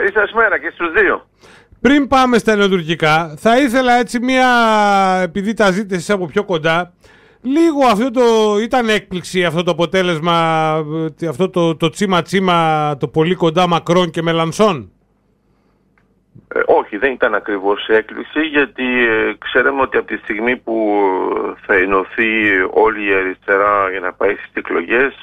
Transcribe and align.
Καλή 0.00 0.12
σας 0.12 0.32
μέρα 0.32 0.58
και 0.58 0.70
στους 0.74 0.92
δύο. 0.92 1.26
Πριν 1.80 2.06
πάμε 2.06 2.38
στα 2.38 2.52
ελληνοτουρκικά, 2.52 3.34
θα 3.38 3.58
ήθελα 3.58 3.92
έτσι 3.92 4.20
μία, 4.20 4.48
επειδή 5.22 5.54
τα 5.54 5.70
ζήτησες 5.70 6.10
από 6.10 6.26
πιο 6.26 6.44
κοντά, 6.44 6.92
λίγο 7.42 7.86
αυτό 7.92 8.10
το, 8.10 8.22
ήταν 8.62 8.88
έκπληξη 8.88 9.44
αυτό 9.44 9.62
το 9.62 9.70
αποτέλεσμα, 9.70 10.36
ε, 11.20 11.26
αυτό 11.26 11.50
το, 11.50 11.76
το 11.76 11.90
τσίμα 11.90 12.22
τσίμα, 12.22 12.96
το 12.96 13.08
πολύ 13.08 13.34
κοντά 13.34 13.66
Μακρόν 13.66 14.10
και 14.10 14.22
Μελανσόν; 14.22 14.92
Ε, 16.54 16.60
όχι, 16.66 16.96
δεν 16.96 17.12
ήταν 17.12 17.34
ακριβώς 17.34 17.86
έκπληξη 17.88 18.40
γιατί 18.40 19.06
ε, 19.06 19.34
ξέραμε 19.38 19.80
ότι 19.80 19.96
από 19.96 20.06
τη 20.06 20.16
στιγμή 20.16 20.56
που 20.56 21.02
θα 21.66 21.74
ενωθεί 21.74 22.30
όλη 22.70 23.08
η 23.08 23.14
αριστερά 23.14 23.90
για 23.90 24.00
να 24.00 24.12
πάει 24.12 24.34
στις 24.34 24.52
εκλογες 24.54 25.14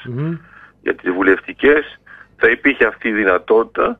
για 0.82 0.94
τις 0.94 1.12
βουλευτικές 1.12 2.00
θα 2.36 2.50
υπήρχε 2.50 2.86
αυτή 2.86 3.08
η 3.08 3.12
δυνατότητα. 3.12 3.98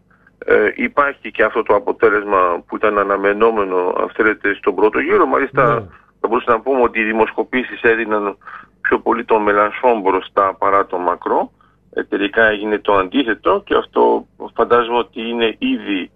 Ε, 0.50 0.72
υπάρχει 0.74 1.30
και 1.30 1.42
αυτό 1.42 1.62
το 1.62 1.74
αποτέλεσμα 1.74 2.62
που 2.66 2.76
ήταν 2.76 2.98
αναμενόμενο 2.98 3.94
αν 4.00 4.10
θέλετε 4.14 4.54
στον 4.54 4.74
πρώτο 4.74 4.98
γύρο. 4.98 5.26
Μάλιστα 5.26 5.74
ναι. 5.74 5.80
θα 6.20 6.28
μπορούσαμε 6.28 6.56
να 6.56 6.62
πούμε 6.62 6.80
ότι 6.82 7.00
οι 7.00 7.04
δημοσκοπήσεις 7.04 7.82
έδιναν 7.82 8.36
πιο 8.80 8.98
πολύ 8.98 9.24
τον 9.24 9.42
Μελανσόν 9.42 10.00
μπροστά 10.00 10.54
παρά 10.54 10.86
τον 10.86 11.00
Μακρό. 11.00 11.52
Ε, 11.94 12.04
τελικά 12.04 12.44
έγινε 12.44 12.78
το 12.78 12.94
αντίθετο 12.94 13.62
και 13.66 13.74
αυτό 13.74 14.26
φαντάζομαι 14.54 14.98
ότι 14.98 15.28
είναι 15.28 15.56
ήδη 15.58 16.10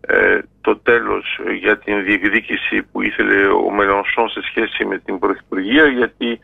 ε, 0.00 0.38
το 0.60 0.76
τέλος 0.76 1.40
για 1.58 1.78
την 1.78 2.04
διεκδίκηση 2.04 2.82
που 2.82 3.02
ήθελε 3.02 3.46
ο 3.46 3.70
Μελανσόν 3.70 4.28
σε 4.28 4.40
σχέση 4.42 4.84
με 4.84 4.98
την 4.98 5.18
Πρωθυπουργία 5.18 5.86
γιατί 5.86 6.40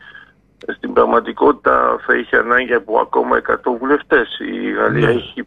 στην 0.75 0.93
πραγματικότητα 0.93 1.99
θα 2.05 2.15
είχε 2.15 2.37
ανάγκη 2.37 2.73
από 2.73 2.99
ακόμα 2.99 3.41
100 3.47 3.55
βουλευτές. 3.79 4.39
Η 4.39 4.71
Γαλλία 4.71 5.07
ναι. 5.07 5.13
έχει 5.13 5.43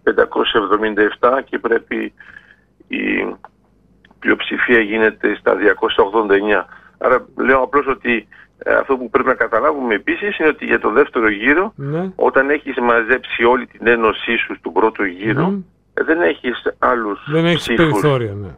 577 1.20 1.40
και 1.44 1.58
πρέπει 1.58 2.12
η 2.88 3.34
πλειοψηφία 4.18 4.80
γίνεται 4.80 5.36
στα 5.36 5.54
289. 5.54 6.64
Άρα 6.98 7.26
λέω 7.36 7.62
απλώς 7.62 7.86
ότι 7.86 8.28
ε, 8.58 8.74
αυτό 8.74 8.96
που 8.96 9.10
πρέπει 9.10 9.28
να 9.28 9.34
καταλάβουμε 9.34 9.94
επίσης 9.94 10.38
είναι 10.38 10.48
ότι 10.48 10.64
για 10.64 10.80
το 10.80 10.90
δεύτερο 10.90 11.30
γύρο 11.30 11.72
ναι. 11.76 12.12
όταν 12.16 12.50
έχεις 12.50 12.76
μαζέψει 12.76 13.44
όλη 13.44 13.66
την 13.66 13.86
ένωσή 13.86 14.36
σου 14.36 14.54
στον 14.58 14.72
πρώτο 14.72 15.04
γύρο 15.04 15.48
ναι. 15.48 15.58
ε, 15.94 16.04
δεν 16.04 16.20
έχεις 16.22 16.62
άλλους 16.78 17.20
Δεν 17.30 17.44
έχεις 17.44 17.74
περιθώρια, 17.74 18.32
ναι. 18.32 18.48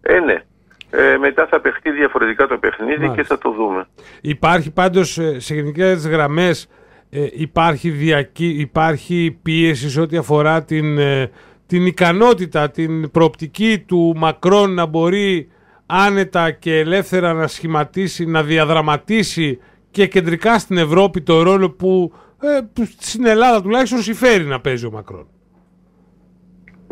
Ε, 0.00 0.20
ναι. 0.20 0.42
Ε, 0.90 1.16
μετά 1.16 1.46
θα 1.46 1.60
παιχτεί 1.60 1.90
διαφορετικά 1.90 2.46
το 2.46 2.58
παιχνίδι 2.58 3.08
και 3.08 3.22
θα 3.22 3.38
το 3.38 3.50
δούμε. 3.50 3.86
Υπάρχει 4.20 4.72
πάντως 4.72 5.18
ε, 5.18 5.40
σε 5.40 5.54
γενικές 5.54 6.06
γραμμές 6.06 6.68
ε, 7.10 7.26
υπάρχει, 7.32 7.90
διακή, 7.90 8.48
υπάρχει 8.58 9.38
πίεση 9.42 9.90
σε 9.90 10.00
ό,τι 10.00 10.16
αφορά 10.16 10.64
την, 10.64 10.98
ε, 10.98 11.30
την 11.66 11.86
ικανότητα, 11.86 12.70
την 12.70 13.10
προοπτική 13.10 13.84
του 13.86 14.14
Μακρόν 14.16 14.74
να 14.74 14.86
μπορεί 14.86 15.48
άνετα 15.86 16.50
και 16.50 16.78
ελεύθερα 16.78 17.32
να 17.32 17.46
σχηματίσει, 17.46 18.26
να 18.26 18.42
διαδραματίσει 18.42 19.58
και 19.90 20.06
κεντρικά 20.06 20.58
στην 20.58 20.76
Ευρώπη 20.76 21.20
το 21.20 21.42
ρόλο 21.42 21.70
που 21.70 22.12
ε, 22.42 22.58
στην 22.98 23.26
Ελλάδα 23.26 23.62
τουλάχιστον 23.62 24.02
συμφέρει 24.02 24.44
να 24.44 24.60
παίζει 24.60 24.86
ο 24.86 24.90
Μακρόν. 24.90 25.26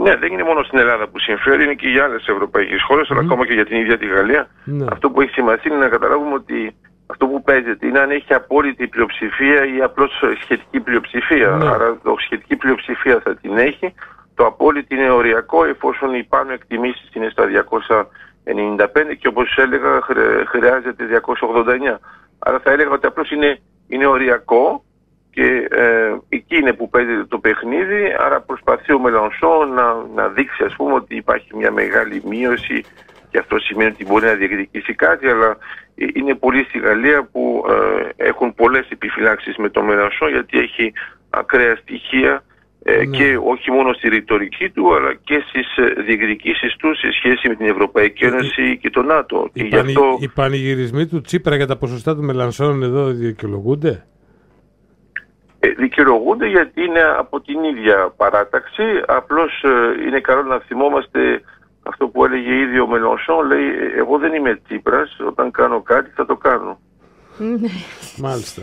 Ναι, 0.02 0.16
δεν 0.16 0.32
είναι 0.32 0.42
μόνο 0.42 0.62
στην 0.62 0.78
Ελλάδα 0.78 1.08
που 1.08 1.18
συμφέρει, 1.18 1.64
είναι 1.64 1.74
και 1.74 1.88
για 1.88 2.04
άλλες 2.04 2.26
ευρωπαϊκές 2.26 2.82
χώρες, 2.82 3.10
αλλά 3.10 3.20
ακόμα 3.20 3.46
και 3.46 3.52
για 3.52 3.64
την 3.64 3.76
ίδια 3.76 3.98
τη 3.98 4.06
Γαλλία. 4.06 4.48
Ναι. 4.64 4.84
Αυτό 4.90 5.10
που 5.10 5.20
έχει 5.20 5.30
σημασία 5.30 5.72
είναι 5.72 5.84
να 5.84 5.88
καταλάβουμε 5.88 6.34
ότι 6.34 6.74
αυτό 7.06 7.26
που 7.26 7.42
παίζεται 7.42 7.86
είναι 7.86 7.98
αν 7.98 8.10
έχει 8.10 8.34
απόλυτη 8.34 8.86
πλειοψηφία 8.86 9.66
ή 9.76 9.82
απλώς 9.82 10.22
σχετική 10.40 10.80
πλειοψηφία. 10.80 11.48
Ναι. 11.48 11.68
Άρα, 11.68 11.98
το 12.02 12.14
σχετική 12.18 12.56
πλειοψηφία 12.56 13.20
θα 13.24 13.34
την 13.36 13.56
έχει. 13.56 13.94
Το 14.34 14.46
απόλυτη 14.46 14.94
είναι 14.94 15.10
οριακό 15.10 15.64
εφόσον 15.64 16.14
οι 16.14 16.24
πάνω 16.24 16.52
εκτιμήσεις 16.52 17.14
είναι 17.14 17.28
στα 17.30 17.44
295 17.46 19.14
και 19.18 19.28
όπως 19.28 19.56
έλεγα 19.56 20.00
χρειάζεται 20.46 21.04
289. 21.04 21.98
Άρα 22.38 22.58
θα 22.58 22.70
έλεγα 22.70 22.90
ότι 22.90 23.06
απλώς 23.06 23.30
είναι, 23.30 23.60
είναι 23.88 24.06
οριακό 24.06 24.84
και 25.30 25.68
ε, 25.70 26.16
εκεί 26.28 26.56
είναι 26.56 26.72
που 26.72 26.88
παίζει 26.88 27.24
το 27.28 27.38
παιχνίδι, 27.38 28.16
άρα 28.18 28.40
προσπαθεί 28.40 28.92
ο 28.92 28.98
Μελανσό 28.98 29.64
να, 29.74 29.94
να 30.14 30.28
δείξει 30.28 30.64
ας 30.64 30.74
πούμε 30.76 30.92
ότι 30.92 31.16
υπάρχει 31.16 31.56
μια 31.56 31.70
μεγάλη 31.70 32.22
μείωση 32.28 32.84
και 33.30 33.38
αυτό 33.38 33.58
σημαίνει 33.58 33.90
ότι 33.90 34.04
μπορεί 34.04 34.24
να 34.24 34.34
διεκδικήσει 34.34 34.94
κάτι, 34.94 35.26
αλλά 35.26 35.56
ε, 35.94 36.06
είναι 36.12 36.34
πολλοί 36.34 36.64
στη 36.64 36.78
Γαλλία 36.78 37.28
που 37.32 37.64
ε, 37.68 38.28
έχουν 38.28 38.54
πολλές 38.54 38.88
επιφυλάξεις 38.90 39.56
με 39.56 39.68
τον 39.68 39.84
Μελανσό 39.84 40.28
γιατί 40.28 40.58
έχει 40.58 40.92
ακραία 41.30 41.76
στοιχεία 41.76 42.42
ε, 42.82 42.96
ναι. 42.96 43.16
και 43.16 43.38
όχι 43.44 43.70
μόνο 43.70 43.92
στη 43.92 44.08
ρητορική 44.08 44.70
του 44.70 44.94
αλλά 44.94 45.14
και 45.14 45.44
στις 45.48 45.76
ε, 45.76 46.02
διεκδικήσεις 46.02 46.76
του 46.76 46.96
σε 46.96 47.12
σχέση 47.12 47.48
με 47.48 47.54
την 47.54 47.66
Ευρωπαϊκή 47.66 48.24
Ένωση 48.24 48.78
και 48.80 48.90
το 48.90 49.02
ΝΑΤΟ. 49.02 49.50
Οι, 49.52 49.64
πανη, 49.64 49.92
αυτό... 49.92 50.18
οι 50.20 50.28
πανηγυρισμοί 50.28 51.06
του 51.06 51.20
Τσίπρα 51.20 51.56
για 51.56 51.66
τα 51.66 51.76
ποσοστά 51.76 52.16
του 52.16 52.22
Μελανσόν 52.22 52.82
εδώ 52.82 53.06
δικαιολογούνται; 53.06 54.06
Ε, 55.68 55.74
δικαιολογούνται 55.76 56.46
γιατί 56.46 56.84
είναι 56.84 57.02
από 57.18 57.40
την 57.40 57.64
ίδια 57.64 58.12
παράταξη. 58.16 58.82
Απλώς 59.06 59.62
ε, 59.62 60.06
είναι 60.06 60.20
καλό 60.20 60.42
να 60.42 60.58
θυμόμαστε 60.58 61.42
αυτό 61.82 62.08
που 62.08 62.24
έλεγε 62.24 62.54
ήδη 62.54 62.80
ο 62.80 62.86
Μελονσόν. 62.86 63.46
Λέει 63.46 63.66
εγώ 63.96 64.18
δεν 64.18 64.34
είμαι 64.34 64.60
Τσίπρας, 64.64 65.16
όταν 65.26 65.50
κάνω 65.50 65.82
κάτι 65.82 66.10
θα 66.14 66.26
το 66.26 66.36
κάνω. 66.36 66.78
Ναι. 67.38 67.68
Μάλιστα. 68.26 68.62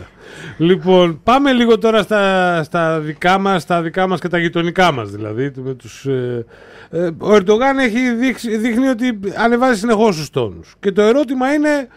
Λοιπόν, 0.58 1.20
πάμε 1.22 1.52
λίγο 1.52 1.78
τώρα 1.78 2.02
στα, 2.02 2.62
στα 2.62 3.00
δικά 3.00 3.38
μας, 3.38 3.62
στα 3.62 3.82
δικά 3.82 4.06
μας 4.06 4.20
και 4.20 4.28
τα 4.28 4.38
γειτονικά 4.38 4.92
μας 4.92 5.10
δηλαδή. 5.10 5.52
Με 5.56 5.74
τους, 5.74 6.06
ε, 6.06 6.44
ε, 6.90 7.10
ο 7.18 7.34
Ερντογάν 7.34 7.78
έχει 7.78 8.10
δείξει, 8.12 8.56
δείχνει 8.56 8.88
ότι 8.88 9.18
ανεβάζει 9.36 9.78
συνεχώς 9.78 10.16
τους 10.16 10.30
τόνους. 10.30 10.74
Και 10.80 10.92
το 10.92 11.02
ερώτημα 11.02 11.54
είναι 11.54 11.88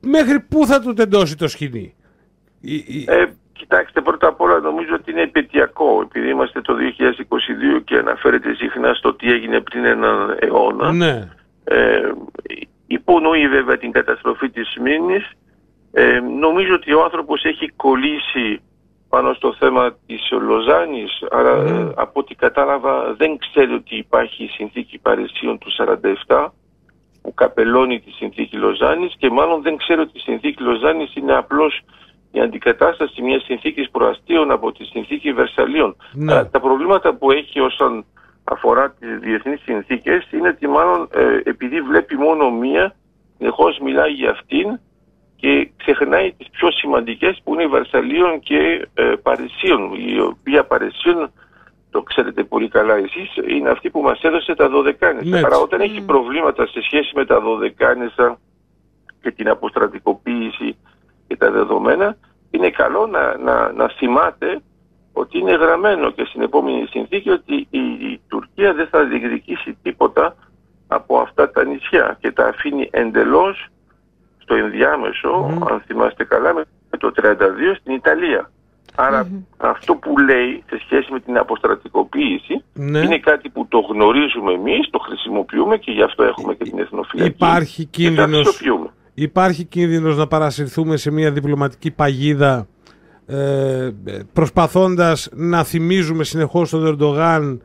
μέχρι 0.00 0.40
πού 0.40 0.66
θα 0.66 0.80
του 0.80 0.92
τεντώσει 0.92 1.36
το 1.36 1.48
σκηνή; 1.48 1.94
Ε, 3.06 3.24
Κοιτάξτε, 3.60 4.00
πρώτα 4.00 4.28
απ' 4.28 4.40
όλα 4.40 4.58
νομίζω 4.58 4.94
ότι 4.94 5.10
είναι 5.10 5.22
επαιτειακό, 5.22 6.00
επειδή 6.02 6.28
είμαστε 6.28 6.60
το 6.60 6.74
2022 7.76 7.80
και 7.84 7.96
αναφέρεται 7.96 8.54
συχνά 8.54 8.94
στο 8.94 9.14
τι 9.14 9.32
έγινε 9.32 9.60
πριν 9.60 9.84
έναν 9.84 10.36
αιώνα. 10.40 10.92
Ναι. 10.92 11.28
Ε, 11.64 12.12
υπονοεί 12.86 13.48
βέβαια 13.48 13.78
την 13.78 13.92
καταστροφή 13.92 14.50
της 14.50 14.76
Μήνης. 14.80 15.30
Ε, 15.92 16.20
νομίζω 16.20 16.74
ότι 16.74 16.92
ο 16.92 17.02
άνθρωπος 17.02 17.44
έχει 17.44 17.68
κολλήσει 17.68 18.60
πάνω 19.08 19.32
στο 19.32 19.54
θέμα 19.58 19.96
της 20.06 20.30
Λοζάνης, 20.30 21.24
αλλά 21.30 21.62
ναι. 21.62 21.92
από 21.94 22.20
ό,τι 22.20 22.34
κατάλαβα 22.34 23.14
δεν 23.14 23.38
ξέρει 23.38 23.72
ότι 23.72 23.96
υπάρχει 23.96 24.46
συνθήκη 24.46 24.98
Παρισίων 24.98 25.58
του 25.58 25.70
47 26.26 26.48
που 27.22 27.34
καπελώνει 27.34 28.00
τη 28.00 28.10
συνθήκη 28.10 28.56
Λοζάνης 28.56 29.14
και 29.18 29.30
μάλλον 29.30 29.62
δεν 29.62 29.76
ξέρει 29.76 30.00
ότι 30.00 30.18
η 30.18 30.20
συνθήκη 30.20 30.62
Λοζάνης 30.62 31.14
είναι 31.14 31.36
απλώς 31.36 31.80
η 32.32 32.40
αντικατάσταση 32.40 33.22
μιας 33.22 33.42
συνθήκης 33.44 33.90
προαστίων 33.90 34.50
από 34.50 34.72
τη 34.72 34.84
συνθήκη 34.84 35.32
Βερσαλίων. 35.32 35.96
Ναι. 36.12 36.44
Τα 36.44 36.60
προβλήματα 36.60 37.14
που 37.14 37.30
έχει 37.30 37.60
όσον 37.60 38.04
αφορά 38.44 38.90
τις 38.90 39.18
διεθνείς 39.18 39.60
συνθήκες 39.62 40.30
είναι 40.30 40.48
ότι 40.48 40.66
μάλλον 40.68 41.08
ε, 41.14 41.40
επειδή 41.44 41.80
βλέπει 41.80 42.16
μόνο 42.16 42.50
μία, 42.50 42.94
συνεχώς 43.36 43.78
μιλάει 43.78 44.12
για 44.12 44.30
αυτήν 44.30 44.78
και 45.36 45.70
ξεχνάει 45.76 46.32
τις 46.32 46.50
πιο 46.50 46.70
σημαντικές 46.70 47.40
που 47.44 47.54
είναι 47.54 47.62
η 47.62 47.66
Βερσαλίων 47.66 48.40
και 48.40 48.88
ε, 48.94 49.12
Παρισίων, 49.22 49.92
η 49.94 50.20
οποία 50.20 50.64
Παρισίων 50.64 51.30
το 51.90 52.02
ξέρετε 52.02 52.44
πολύ 52.44 52.68
καλά 52.68 52.94
εσείς, 52.94 53.36
είναι 53.48 53.70
αυτή 53.70 53.90
που 53.90 54.00
μας 54.00 54.22
έδωσε 54.22 54.54
τα 54.54 54.68
Δωδεκάνησα. 54.68 55.28
Ναι. 55.28 55.38
Άρα 55.38 55.56
όταν 55.56 55.80
έχει 55.80 56.00
προβλήματα 56.00 56.66
σε 56.66 56.82
σχέση 56.82 57.10
με 57.14 57.24
τα 57.24 57.40
Δωδεκάνησα 57.40 58.38
και 59.22 59.30
την 59.30 59.48
αποστρατικοποίηση 59.48 60.76
και 61.30 61.36
τα 61.36 61.50
δεδομένα, 61.50 62.16
είναι 62.50 62.70
καλό 62.70 63.06
να, 63.06 63.36
να, 63.38 63.72
να 63.72 63.88
θυμάται 63.88 64.60
ότι 65.12 65.38
είναι 65.38 65.54
γραμμένο 65.54 66.10
και 66.10 66.24
στην 66.28 66.42
επόμενη 66.42 66.86
συνθήκη 66.90 67.30
ότι 67.30 67.66
η, 67.70 68.20
Τουρκία 68.28 68.74
δεν 68.74 68.86
θα 68.86 69.04
διεκδικήσει 69.04 69.76
τίποτα 69.82 70.36
από 70.88 71.18
αυτά 71.18 71.50
τα 71.50 71.64
νησιά 71.64 72.18
και 72.20 72.32
τα 72.32 72.46
αφήνει 72.46 72.88
εντελώς 72.92 73.66
στο 74.38 74.54
ενδιάμεσο, 74.54 75.58
αν 75.70 75.82
θυμάστε 75.86 76.24
καλά, 76.24 76.54
με 76.90 76.96
το 76.98 77.12
32 77.22 77.32
στην 77.80 77.94
Ιταλία. 77.94 78.50
αυτό 79.56 79.94
που 79.94 80.18
λέει 80.18 80.64
σε 80.68 80.78
σχέση 80.84 81.12
με 81.12 81.20
την 81.20 81.38
αποστρατικοποίηση 81.38 82.64
ναι. 82.72 82.98
είναι 82.98 83.18
κάτι 83.18 83.48
που 83.48 83.66
το 83.68 83.78
γνωρίζουμε 83.78 84.52
εμείς, 84.52 84.90
το 84.90 84.98
χρησιμοποιούμε 84.98 85.76
και 85.76 85.90
γι' 85.90 86.02
αυτό 86.02 86.22
έχουμε 86.22 86.54
και 86.54 86.64
την 86.64 86.78
εθνοφυλακή. 86.78 87.30
Υπάρχει 87.30 87.84
κίνδυνος, 87.84 88.62
Υπάρχει 89.22 89.64
κίνδυνος 89.64 90.16
να 90.16 90.26
παρασυρθούμε 90.26 90.96
σε 90.96 91.10
μια 91.10 91.30
διπλωματική 91.30 91.90
παγίδα 91.90 92.68
ε, 93.26 93.90
προσπαθώντας 94.32 95.28
να 95.32 95.64
θυμίζουμε 95.64 96.24
συνεχώς 96.24 96.68
στον 96.68 96.86
Ερντογάν 96.86 97.62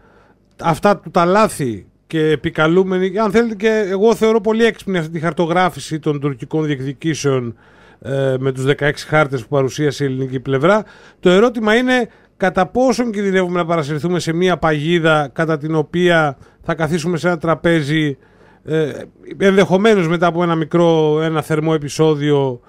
αυτά 0.62 0.98
του 0.98 1.12
τα 1.12 1.26
λάθη 1.26 1.86
και 2.08 2.20
επικαλούμενοι. 2.30 3.18
Αν 3.20 3.32
θέλετε 3.32 3.56
και 3.56 3.86
εγώ 3.90 4.16
θεωρώ 4.16 4.42
πολύ 4.42 4.66
έξυπνη 4.66 4.98
αυτή 4.98 5.12
τη 5.12 5.20
χαρτογράφηση 5.20 6.00
των 6.00 6.20
τουρκικών 6.20 6.66
διεκδικήσεων 6.66 7.56
ε, 8.02 8.36
με 8.40 8.52
τους 8.52 8.66
16 8.80 8.92
χάρτες 9.08 9.42
που 9.42 9.48
παρουσίασε 9.48 10.04
η 10.04 10.08
ελληνική 10.08 10.40
πλευρά. 10.40 10.84
Το 11.20 11.30
ερώτημα 11.30 11.76
είναι 11.76 12.10
κατά 12.38 12.66
πόσον 12.66 13.12
κινδυνεύουμε 13.12 13.58
να 13.60 13.66
παρασυρθούμε 13.66 14.20
σε 14.20 14.34
μια 14.34 14.58
παγίδα 14.58 15.30
κατά 15.34 15.58
την 15.58 15.76
οποία 15.76 16.38
θα 16.62 16.76
καθίσουμε 16.76 17.18
σε 17.18 17.28
ένα 17.28 17.38
τραπέζι 17.38 18.18
ε, 18.66 19.02
ενδεχομένως 19.38 20.08
μετά 20.08 20.28
από 20.28 20.44
ένα 20.44 20.56
μικρό, 20.56 21.22
ένα 21.22 21.42
θερμό 21.42 21.72
επεισόδιο 21.76 22.60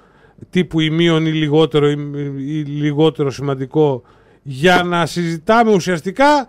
τύπου 0.50 0.80
ημίων 0.80 1.26
ή 1.26 1.32
λιγότερο, 1.32 1.88
ή 2.36 2.64
λιγότερο 2.64 3.30
σημαντικό 3.30 4.02
για 4.42 4.82
να 4.84 5.06
συζητάμε 5.06 5.72
ουσιαστικά 5.72 6.48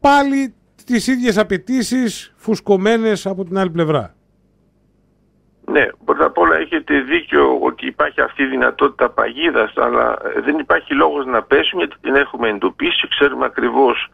πάλι 0.00 0.54
τις 0.86 1.06
ίδιες 1.06 1.38
απαιτήσεις 1.38 2.34
φουσκωμένες 2.36 3.26
από 3.26 3.44
την 3.44 3.58
άλλη 3.58 3.70
πλευρά. 3.70 4.14
Ναι, 5.70 5.86
πρώτα 6.04 6.24
απ' 6.24 6.38
όλα 6.38 6.56
έχετε 6.56 7.00
δίκιο 7.00 7.58
ότι 7.60 7.86
υπάρχει 7.86 8.20
αυτή 8.20 8.42
η 8.42 8.46
δυνατότητα 8.46 9.10
παγίδας, 9.10 9.72
αλλά 9.76 10.18
δεν 10.44 10.58
υπάρχει 10.58 10.94
λόγος 10.94 11.26
να 11.26 11.42
πέσουμε 11.42 11.82
γιατί 11.82 12.00
την 12.00 12.14
έχουμε 12.14 12.48
εντοπίσει, 12.48 13.08
ξέρουμε 13.08 13.44
ακριβώς 13.44 14.10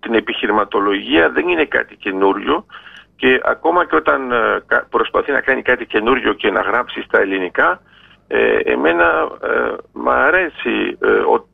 την 0.00 0.14
επιχειρηματολογία, 0.14 1.30
δεν 1.30 1.48
είναι 1.48 1.64
κάτι 1.64 1.96
καινούριο 1.96 2.66
και 3.16 3.40
ακόμα 3.44 3.86
και 3.86 3.96
όταν 3.96 4.32
ε, 4.32 4.62
προσπαθεί 4.90 5.32
να 5.32 5.40
κάνει 5.40 5.62
κάτι 5.62 5.86
καινούριο 5.86 6.32
και 6.32 6.50
να 6.50 6.60
γράψει 6.60 7.02
στα 7.02 7.20
ελληνικά, 7.20 7.80
ε, 8.28 8.56
εμένα 8.56 9.28
ε, 9.42 9.74
μ' 9.92 10.08
αρέσει 10.08 10.98
ε, 11.00 11.08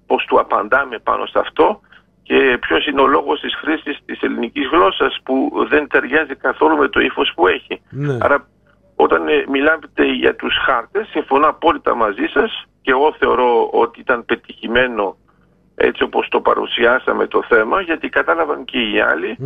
πώς 0.07 0.25
του 0.25 0.41
απαντάμε 0.41 0.99
πάνω 0.99 1.27
σε 1.27 1.39
αυτό 1.39 1.81
και 2.23 2.59
ποιος 2.61 2.87
είναι 2.87 3.01
ο 3.01 3.07
λόγος 3.07 3.41
της 3.41 3.55
χρήσης 3.55 3.99
της 4.05 4.21
ελληνικής 4.21 4.67
γλώσσας 4.67 5.21
που 5.25 5.67
δεν 5.69 5.89
ταιριάζει 5.89 6.35
καθόλου 6.35 6.77
με 6.77 6.89
το 6.89 7.01
ύφος 7.01 7.33
που 7.35 7.47
έχει. 7.47 7.83
Ναι. 7.91 8.17
Άρα 8.21 8.47
όταν 8.97 9.29
ε, 9.29 9.45
μιλάτε 9.49 10.05
για 10.05 10.37
τους 10.37 10.55
χάρτες, 10.65 11.09
συμφωνώ 11.09 11.47
απόλυτα 11.49 11.95
μαζί 11.95 12.27
σας 12.33 12.65
και 12.83 12.91
εγώ 12.91 13.15
θεωρώ 13.19 13.69
ότι 13.73 14.01
ήταν 14.01 14.25
πετυχημένο 14.25 15.17
έτσι 15.75 16.03
όπως 16.03 16.29
το 16.29 16.41
παρουσιάσαμε 16.41 17.27
το 17.27 17.43
θέμα, 17.49 17.81
γιατί 17.81 18.09
κατάλαβαν 18.09 18.65
και 18.65 18.79
οι 18.79 19.01
αλλοι 19.01 19.37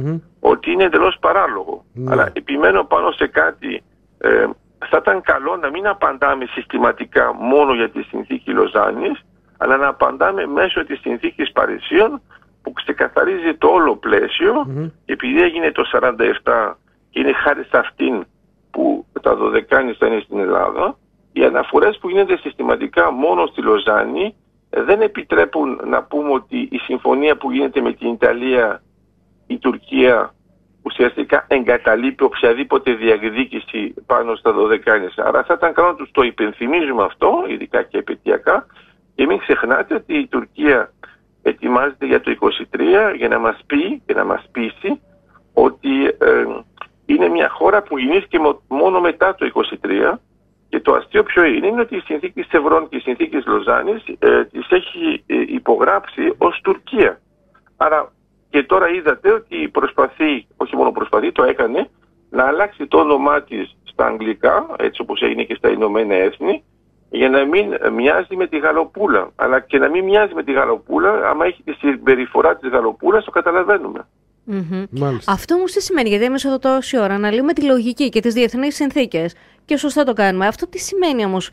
ότι 0.40 0.70
είναι 0.70 0.84
εντελώς 0.84 1.17
παράλογο. 1.20 1.84
Ναι. 1.93 2.11
Αλλά 2.12 2.31
επιμένω 2.32 2.84
πάνω 2.84 3.11
σε 3.11 3.26
κάτι, 3.26 3.82
ε, 4.19 4.46
θα 4.88 4.96
ήταν 5.00 5.20
καλό 5.20 5.56
να 5.56 5.70
μην 5.70 5.87
απαντάμε 5.87 6.46
συστηματικά 6.46 7.34
μόνο 7.34 7.75
για 7.75 7.90
τη 7.90 8.02
συνθήκη 8.02 8.50
Λοζάνης, 8.50 9.25
αλλά 9.56 9.76
να 9.76 9.88
απαντάμε 9.88 10.46
μέσω 10.46 10.84
της 10.84 11.00
συνθήκης 11.00 11.52
Παρισίων 11.52 12.20
που 12.62 12.73
ξεκαθαρίζει 12.73 13.55
το 13.55 13.69
όλο 13.69 13.96
πλαίσιο 13.96 14.67
επειδή 15.05 15.43
έγινε 15.43 15.73
το 15.73 15.82
47 16.44 16.75
και 17.11 17.20
είναι 17.20 17.32
χάρη 17.32 17.64
σε 17.64 17.78
αυτήν 17.78 18.26
που 18.70 19.06
τα 19.23 19.34
Δωδεκάνης 19.34 19.96
θα 19.96 20.06
είναι 20.06 20.20
στην 20.20 20.38
Ελλάδα, 20.38 20.99
οι 21.32 21.44
αναφορές 21.44 21.99
που 21.99 22.08
γίνονται 22.08 22.37
συστηματικά 22.37 23.11
μόνο 23.11 23.46
στη 23.46 23.62
Λοζάνη 23.62 24.25
ε, 24.25 24.34
δεν 24.70 25.00
επιτρέπουν 25.00 25.80
να 25.84 26.02
πούμε 26.02 26.32
ότι 26.32 26.68
η 26.70 26.78
συμφωνία 26.78 27.36
που 27.36 27.50
γίνεται 27.50 27.80
με 27.80 27.92
την 27.92 28.08
Ιταλία, 28.08 28.82
η 29.46 29.58
Τουρκία 29.58 30.34
ουσιαστικά 30.82 31.44
εγκαταλείπει 31.48 32.24
οποιαδήποτε 32.24 32.94
διεκδίκηση 32.94 33.94
πάνω 34.06 34.34
στα 34.34 34.52
Δωδεκάνης. 34.52 35.18
Άρα 35.18 35.44
θα 35.44 35.54
ήταν 35.54 35.72
καλό 35.72 35.88
να 35.88 35.94
τους 35.94 36.10
το 36.10 36.22
υπενθυμίζουμε 36.22 37.04
αυτό, 37.04 37.44
ειδικά 37.48 37.82
και 37.82 37.98
επαιτειακά, 37.98 38.66
και 39.14 39.26
μην 39.26 39.38
ξεχνάτε 39.38 39.94
ότι 39.94 40.14
η 40.18 40.26
Τουρκία 40.26 40.92
ετοιμάζεται 41.42 42.06
για 42.06 42.20
το 42.20 42.36
23 42.40 43.14
για 43.16 43.28
να 43.28 43.38
μας 43.38 43.58
πει 43.66 44.02
και 44.06 44.14
να 44.14 44.24
μας 44.24 44.48
πείσει 44.52 45.00
ότι 45.52 46.04
ε, 46.04 46.44
είναι 47.06 47.28
μια 47.28 47.48
χώρα 47.48 47.82
που 47.82 47.98
γεννήθηκε 47.98 48.38
μόνο 48.68 49.00
μετά 49.00 49.34
το 49.34 49.50
23 49.54 50.18
και 50.68 50.80
το 50.80 50.92
αστείο 50.92 51.22
ποιο 51.22 51.44
είναι, 51.44 51.66
είναι 51.66 51.80
ότι 51.80 51.96
η 51.96 52.00
συνθήκη 52.00 52.42
Σευρών 52.42 52.88
και 52.88 52.96
η 52.96 53.00
συνθήκη 53.00 53.42
Λοζάνης 53.46 54.04
ε, 54.18 54.44
τις 54.44 54.70
έχει 54.70 55.22
ε, 55.26 55.34
υπογράψει 55.46 56.34
ως 56.38 56.60
Τουρκία. 56.62 57.20
Άρα 57.76 58.12
και 58.50 58.62
τώρα 58.62 58.88
είδατε 58.88 59.32
ότι 59.32 59.68
προσπαθεί, 59.68 60.46
όχι 60.56 60.76
μόνο 60.76 60.92
προσπαθεί, 60.92 61.32
το 61.32 61.42
έκανε, 61.42 61.90
να 62.30 62.44
αλλάξει 62.46 62.86
το 62.86 62.98
όνομά 62.98 63.42
της 63.42 63.76
στα 63.84 64.06
αγγλικά, 64.06 64.66
έτσι 64.78 65.00
όπως 65.02 65.22
έγινε 65.22 65.42
και 65.42 65.54
στα 65.54 65.68
Ηνωμένα 65.68 66.14
Έθνη, 66.14 66.64
για 67.10 67.28
να 67.28 67.44
μην 67.44 67.76
μοιάζει 67.92 68.36
με 68.36 68.46
τη 68.46 68.58
γαλοπούλα. 68.58 69.30
Αλλά 69.36 69.60
και 69.60 69.78
να 69.78 69.88
μην 69.88 70.04
μοιάζει 70.04 70.34
με 70.34 70.42
τη 70.42 70.52
γαλοπούλα, 70.52 71.28
άμα 71.28 71.44
έχει 71.44 71.62
τη 71.62 71.72
συμπεριφορά 71.72 72.56
της 72.56 72.70
γαλοπούλας, 72.70 73.24
το 73.24 73.30
καταλαβαίνουμε. 73.30 74.06
Αυτό 75.26 75.54
όμως 75.54 75.72
τι 75.72 75.82
σημαίνει, 75.82 76.08
γιατί 76.08 76.25
εμείς 76.25 76.44
εδώ 76.44 76.58
τόση 76.58 76.98
ώρα 76.98 77.14
αναλύουμε 77.14 77.52
τη 77.52 77.62
λογική 77.64 78.08
και 78.08 78.20
τις 78.20 78.34
διεθνείς 78.34 78.75
συνθήκες 78.75 79.34
και 79.64 79.76
σωστά 79.76 80.04
το 80.04 80.12
κάνουμε. 80.12 80.46
Αυτό 80.46 80.69
τι 80.69 80.78
σημαίνει 80.78 81.25
όμως, 81.25 81.50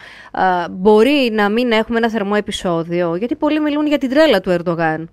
μπορεί 0.69 1.30
να 1.34 1.50
μην 1.50 1.72
έχουμε 1.72 1.98
ένα 1.98 2.10
θερμό 2.10 2.34
επεισόδιο, 2.36 3.16
γιατί 3.16 3.36
πολλοί 3.36 3.60
μιλούν 3.60 3.88
για 3.88 3.98
την 3.98 4.10
τρέλα 4.10 4.42
του 4.42 4.50
Ερντογάν. 4.50 5.10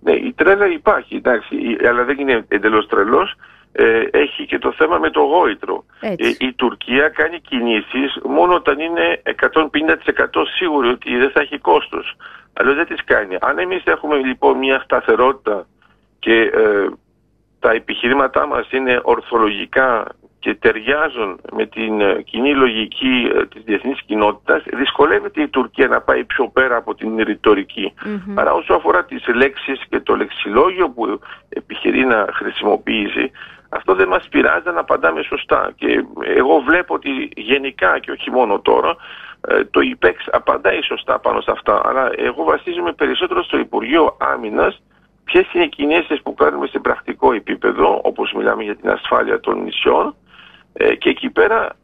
Ναι, 0.00 0.12
η 0.12 0.32
τρέλα 0.36 0.66
υπάρχει, 0.66 1.16
εντάξει, 1.16 1.56
αλλά 1.88 2.04
δεν 2.04 2.18
είναι 2.18 2.44
εντελώς 2.48 2.86
τρελός. 2.86 3.34
Ε, 3.72 4.02
έχει 4.10 4.46
και 4.46 4.58
το 4.58 4.72
θέμα 4.72 4.98
με 4.98 5.10
το 5.10 5.20
γόητρο. 5.20 5.84
Ε, 6.00 6.14
η 6.38 6.52
Τουρκία 6.52 7.08
κάνει 7.08 7.40
κινήσεις 7.40 8.18
μόνο 8.24 8.54
όταν 8.54 8.78
είναι 8.78 9.22
150% 9.24 10.46
σίγουρη 10.56 10.88
ότι 10.88 11.16
δεν 11.16 11.30
θα 11.30 11.40
έχει 11.40 11.58
κόστος. 11.58 12.16
Αλλά 12.52 12.74
δεν 12.74 12.86
τις 12.86 13.04
κάνει. 13.04 13.36
Αν 13.40 13.58
εμείς 13.58 13.82
έχουμε 13.84 14.16
λοιπόν 14.16 14.58
μια 14.58 14.80
σταθερότητα 14.84 15.66
και 16.20 16.40
ε, 16.40 16.88
τα 17.58 17.70
επιχειρήματά 17.70 18.46
μας 18.46 18.70
είναι 18.70 19.00
ορθολογικά 19.02 20.06
και 20.38 20.54
ταιριάζουν 20.54 21.40
με 21.52 21.66
την 21.66 22.00
ε, 22.00 22.22
κοινή 22.22 22.54
λογική 22.54 23.30
ε, 23.34 23.46
της 23.46 23.62
διεθνής 23.62 24.02
κοινότητας, 24.06 24.62
δυσκολεύεται 24.72 25.42
η 25.42 25.48
Τουρκία 25.48 25.88
να 25.88 26.00
πάει 26.00 26.24
πιο 26.24 26.48
πέρα 26.48 26.76
από 26.76 26.94
την 26.94 27.16
ρητορική. 27.16 27.94
Mm-hmm. 28.04 28.34
Άρα 28.34 28.52
όσο 28.52 28.74
αφορά 28.74 29.04
τις 29.04 29.26
λέξεις 29.34 29.82
και 29.88 30.00
το 30.00 30.16
λεξιλόγιο 30.16 30.90
που 30.90 31.20
επιχειρεί 31.48 32.04
να 32.04 32.26
χρησιμοποιήσει, 32.32 33.30
αυτό 33.68 33.94
δεν 33.94 34.08
μας 34.08 34.28
πειράζει 34.28 34.70
να 34.74 34.80
απαντάμε 34.80 35.22
σωστά. 35.22 35.72
Και 35.76 36.04
εγώ 36.36 36.60
βλέπω 36.60 36.94
ότι 36.94 37.28
γενικά 37.36 37.98
και 37.98 38.10
όχι 38.10 38.30
μόνο 38.30 38.60
τώρα, 38.60 38.96
το 39.70 39.80
ΙΠΕΞ 39.80 40.28
απαντάει 40.30 40.82
σωστά 40.82 41.18
πάνω 41.18 41.40
σε 41.40 41.50
αυτά. 41.50 41.80
Αλλά 41.84 42.10
εγώ 42.16 42.44
βασίζομαι 42.44 42.92
περισσότερο 42.92 43.42
στο 43.42 43.58
Υπουργείο 43.58 44.16
Άμυνας 44.18 44.80
Ποιες 45.32 45.52
είναι 45.52 45.64
οι 45.64 45.68
κινήσει 45.68 46.20
που 46.22 46.34
κάνουμε 46.34 46.66
σε 46.66 46.78
πρακτικό 46.78 47.32
επίπεδο, 47.32 48.00
όπως 48.04 48.32
μιλάμε 48.32 48.62
για 48.62 48.76
την 48.76 48.90
ασφάλεια 48.90 49.40
των 49.40 49.62
νησιών, 49.62 50.14
ε, 50.72 50.94
και 50.94 51.08
εκεί 51.08 51.30
πέρα 51.30 51.76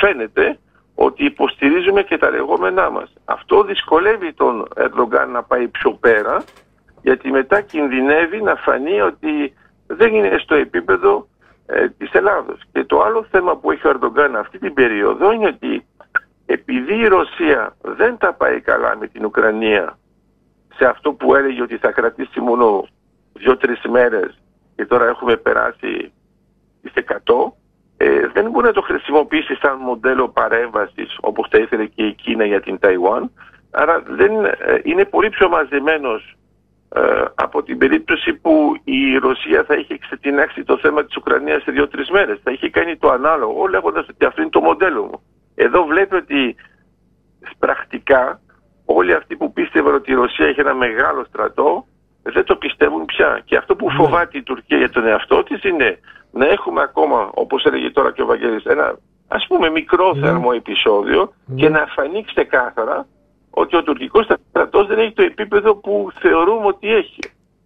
φαίνεται 0.00 0.58
ότι 0.94 1.24
υποστηρίζουμε 1.24 2.02
και 2.02 2.18
τα 2.18 2.30
λεγόμενά 2.30 2.90
μας. 2.90 3.12
Αυτό 3.24 3.62
δυσκολεύει 3.64 4.32
τον 4.32 4.68
Ερντογκάν 4.76 5.30
να 5.30 5.42
πάει 5.42 5.68
πιο 5.68 5.92
πέρα, 5.92 6.44
γιατί 7.02 7.30
μετά 7.30 7.60
κινδυνεύει 7.60 8.42
να 8.42 8.54
φανεί 8.54 9.00
ότι 9.00 9.54
δεν 9.86 10.14
είναι 10.14 10.38
στο 10.38 10.54
επίπεδο 10.54 11.28
ε, 11.66 11.88
της 11.88 12.12
Ελλάδος. 12.12 12.60
Και 12.72 12.84
το 12.84 13.02
άλλο 13.02 13.26
θέμα 13.30 13.56
που 13.56 13.70
έχει 13.70 13.86
ο 13.86 13.90
Ερντογκάν 13.90 14.36
αυτή 14.36 14.58
την 14.58 14.74
περίοδο 14.74 15.32
είναι 15.32 15.46
ότι 15.46 15.86
επειδή 16.46 16.94
η 16.94 17.06
Ρωσία 17.06 17.76
δεν 17.82 18.16
τα 18.18 18.32
πάει 18.32 18.60
καλά 18.60 18.96
με 18.96 19.06
την 19.06 19.24
Ουκρανία 19.24 19.98
σε 20.80 20.86
αυτό 20.86 21.12
που 21.12 21.34
έλεγε 21.34 21.62
ότι 21.62 21.76
θα 21.76 21.90
κρατήσει 21.92 22.40
μόνο 22.40 22.86
δύο-τρεις 23.32 23.80
μέρες 23.88 24.38
και 24.76 24.86
τώρα 24.86 25.06
έχουμε 25.06 25.36
περάσει 25.36 26.12
τις 26.82 26.92
100, 26.94 27.52
ε, 27.96 28.26
δεν 28.32 28.50
μπορεί 28.50 28.66
να 28.66 28.72
το 28.72 28.80
χρησιμοποιήσει 28.80 29.54
σαν 29.54 29.78
μοντέλο 29.78 30.28
παρέμβασης 30.28 31.16
όπως 31.20 31.48
τα 31.48 31.58
ήθελε 31.58 31.86
και 31.86 32.06
η 32.06 32.14
Κίνα 32.14 32.44
για 32.44 32.60
την 32.60 32.78
Ταϊουάν. 32.78 33.30
Άρα 33.70 34.02
δεν, 34.06 34.44
ε, 34.44 34.80
είναι 34.82 35.04
πολύ 35.04 35.30
πιο 35.30 35.48
μαζεμένος 35.48 36.36
ε, 36.94 37.24
από 37.34 37.62
την 37.62 37.78
περίπτωση 37.78 38.32
που 38.34 38.74
η 38.84 39.16
Ρωσία 39.16 39.64
θα 39.64 39.74
είχε 39.74 39.98
ξετινάξει 39.98 40.64
το 40.64 40.78
θέμα 40.78 41.04
της 41.04 41.16
Ουκρανίας 41.16 41.62
σε 41.62 41.70
δύο-τρεις 41.70 42.10
μέρες. 42.10 42.40
Θα 42.42 42.50
είχε 42.50 42.70
κάνει 42.70 42.96
το 42.96 43.10
ανάλογο 43.10 43.66
λέγοντας 43.66 44.08
ότι 44.08 44.24
αυτό 44.24 44.40
είναι 44.40 44.50
το 44.50 44.60
μοντέλο 44.60 45.02
μου. 45.04 45.22
Εδώ 45.54 45.84
βλέπει 45.84 46.14
ότι 46.14 46.56
πρακτικά 47.58 48.40
όλοι 48.94 49.14
αυτοί 49.14 49.36
που 49.36 49.52
πίστευαν 49.52 49.94
ότι 49.94 50.10
η 50.10 50.14
Ρωσία 50.14 50.46
έχει 50.46 50.60
ένα 50.60 50.74
μεγάλο 50.74 51.24
στρατό 51.24 51.84
δεν 52.22 52.44
το 52.44 52.56
πιστεύουν 52.56 53.04
πια. 53.04 53.42
Και 53.44 53.56
αυτό 53.56 53.76
που 53.76 53.86
ναι. 53.86 53.94
φοβάται 53.94 54.38
η 54.38 54.42
Τουρκία 54.42 54.78
για 54.78 54.90
τον 54.90 55.06
εαυτό 55.06 55.42
της 55.42 55.62
είναι 55.64 55.98
να 56.32 56.46
έχουμε 56.46 56.82
ακόμα, 56.82 57.30
όπως 57.34 57.64
έλεγε 57.64 57.90
τώρα 57.90 58.12
και 58.12 58.22
ο 58.22 58.26
Βαγγέλης, 58.26 58.64
ένα 58.64 58.98
ας 59.28 59.46
πούμε 59.48 59.70
μικρό 59.70 60.12
ναι. 60.14 60.26
θερμό 60.26 60.50
επεισόδιο 60.54 61.32
ναι. 61.46 61.56
και 61.56 61.68
να 61.68 61.86
φανεί 61.86 62.24
ξεκάθαρα 62.24 63.06
ότι 63.50 63.76
ο 63.76 63.82
τουρκικός 63.82 64.26
στρατός 64.48 64.86
δεν 64.86 64.98
έχει 64.98 65.12
το 65.12 65.22
επίπεδο 65.22 65.74
που 65.74 66.10
θεωρούμε 66.20 66.66
ότι 66.66 66.94
έχει. 66.94 67.20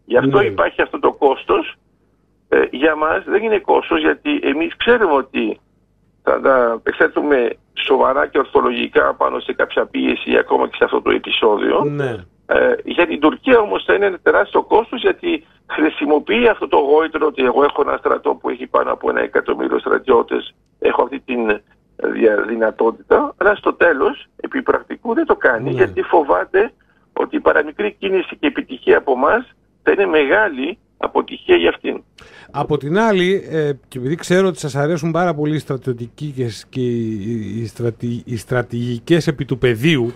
Γι' 0.05 0.17
αυτό 0.17 0.41
υπάρχει 0.43 0.83
αυτό 0.83 0.99
το 0.99 1.13
κόστος. 1.13 1.75
Ε, 2.49 2.63
για 2.71 2.95
μας 2.97 3.25
δεν 3.25 3.43
είναι 3.43 3.59
κόστος 3.59 4.01
γιατί 4.01 4.41
εμείς 4.43 4.77
ξέρουμε 4.77 5.13
ότι 5.13 5.61
θα 6.25 6.41
τα 6.41 6.81
εξέτουμε 6.83 7.57
σοβαρά 7.75 8.27
και 8.27 8.39
ορθολογικά 8.39 9.15
πάνω 9.15 9.41
σε 9.41 9.53
κάποια 9.53 9.87
πίεση 9.87 10.37
ακόμα 10.37 10.69
και 10.69 10.77
σε 10.77 10.85
αυτό 10.85 11.03
το 11.03 11.11
επεισόδιο. 11.11 11.85
Ναι. 11.85 12.17
Ε, 12.47 12.75
για 12.85 13.07
την 13.07 13.21
Τουρκία 13.21 13.59
όμως 13.59 13.85
θα 13.85 13.95
είναι 13.95 14.07
ένα 14.07 14.19
τεράστιο 14.23 14.63
κόστος 14.63 15.01
γιατί 15.01 15.47
χρησιμοποιεί 15.71 16.49
αυτό 16.49 16.69
το 16.69 16.77
γόητρο 16.77 17.27
ότι 17.27 17.45
εγώ 17.45 17.65
έχω 17.65 17.83
ένα 17.87 17.97
στρατό 17.97 18.35
που 18.35 18.51
έχει 18.51 18.67
πάνω 18.67 18.93
από 18.93 19.11
ένα 19.11 19.21
εκατομμύριο 19.21 19.79
στρατιώτες, 19.79 20.55
έχω 20.79 21.03
αυτή 21.03 21.21
την 21.21 21.51
ε, 21.51 21.61
δυνατότητα, 22.49 23.35
αλλά 23.37 23.55
στο 23.55 23.73
τέλος 23.73 24.27
επί 24.37 24.63
πρακτικού 24.63 25.15
δεν 25.15 25.27
το 25.27 25.37
κάνει 25.37 25.71
γιατί 25.71 26.03
φοβάται 26.03 26.73
ότι 27.13 27.37
η 27.37 27.41
παραμικρή 27.41 27.97
κίνηση 27.99 28.37
και 28.37 28.47
επιτυχία 28.47 28.99
από 28.99 29.13
εμάς 29.13 29.55
θα 29.83 29.93
είναι 29.93 30.07
μεγάλη 30.07 30.79
αποτυχία 31.05 31.57
για 31.57 31.69
αυτήν. 31.69 32.03
Από 32.57 32.77
την 32.77 32.99
άλλη, 32.99 33.47
ε, 33.51 33.73
και 33.89 33.99
επειδή 33.99 34.15
ξέρω 34.15 34.49
ότι 34.49 34.59
σας 34.59 34.75
αρέσουν 34.75 35.11
πάρα 35.11 35.35
πολύ 35.35 35.55
οι 35.55 35.59
στρατιωτικοί 35.59 36.35
και, 36.69 36.81
οι, 36.81 37.67
στρατη, 37.67 38.23
οι 38.25 38.37
στρατηγικές 38.37 39.27
επί 39.27 39.45
του 39.45 39.59
πεδίου 39.59 40.13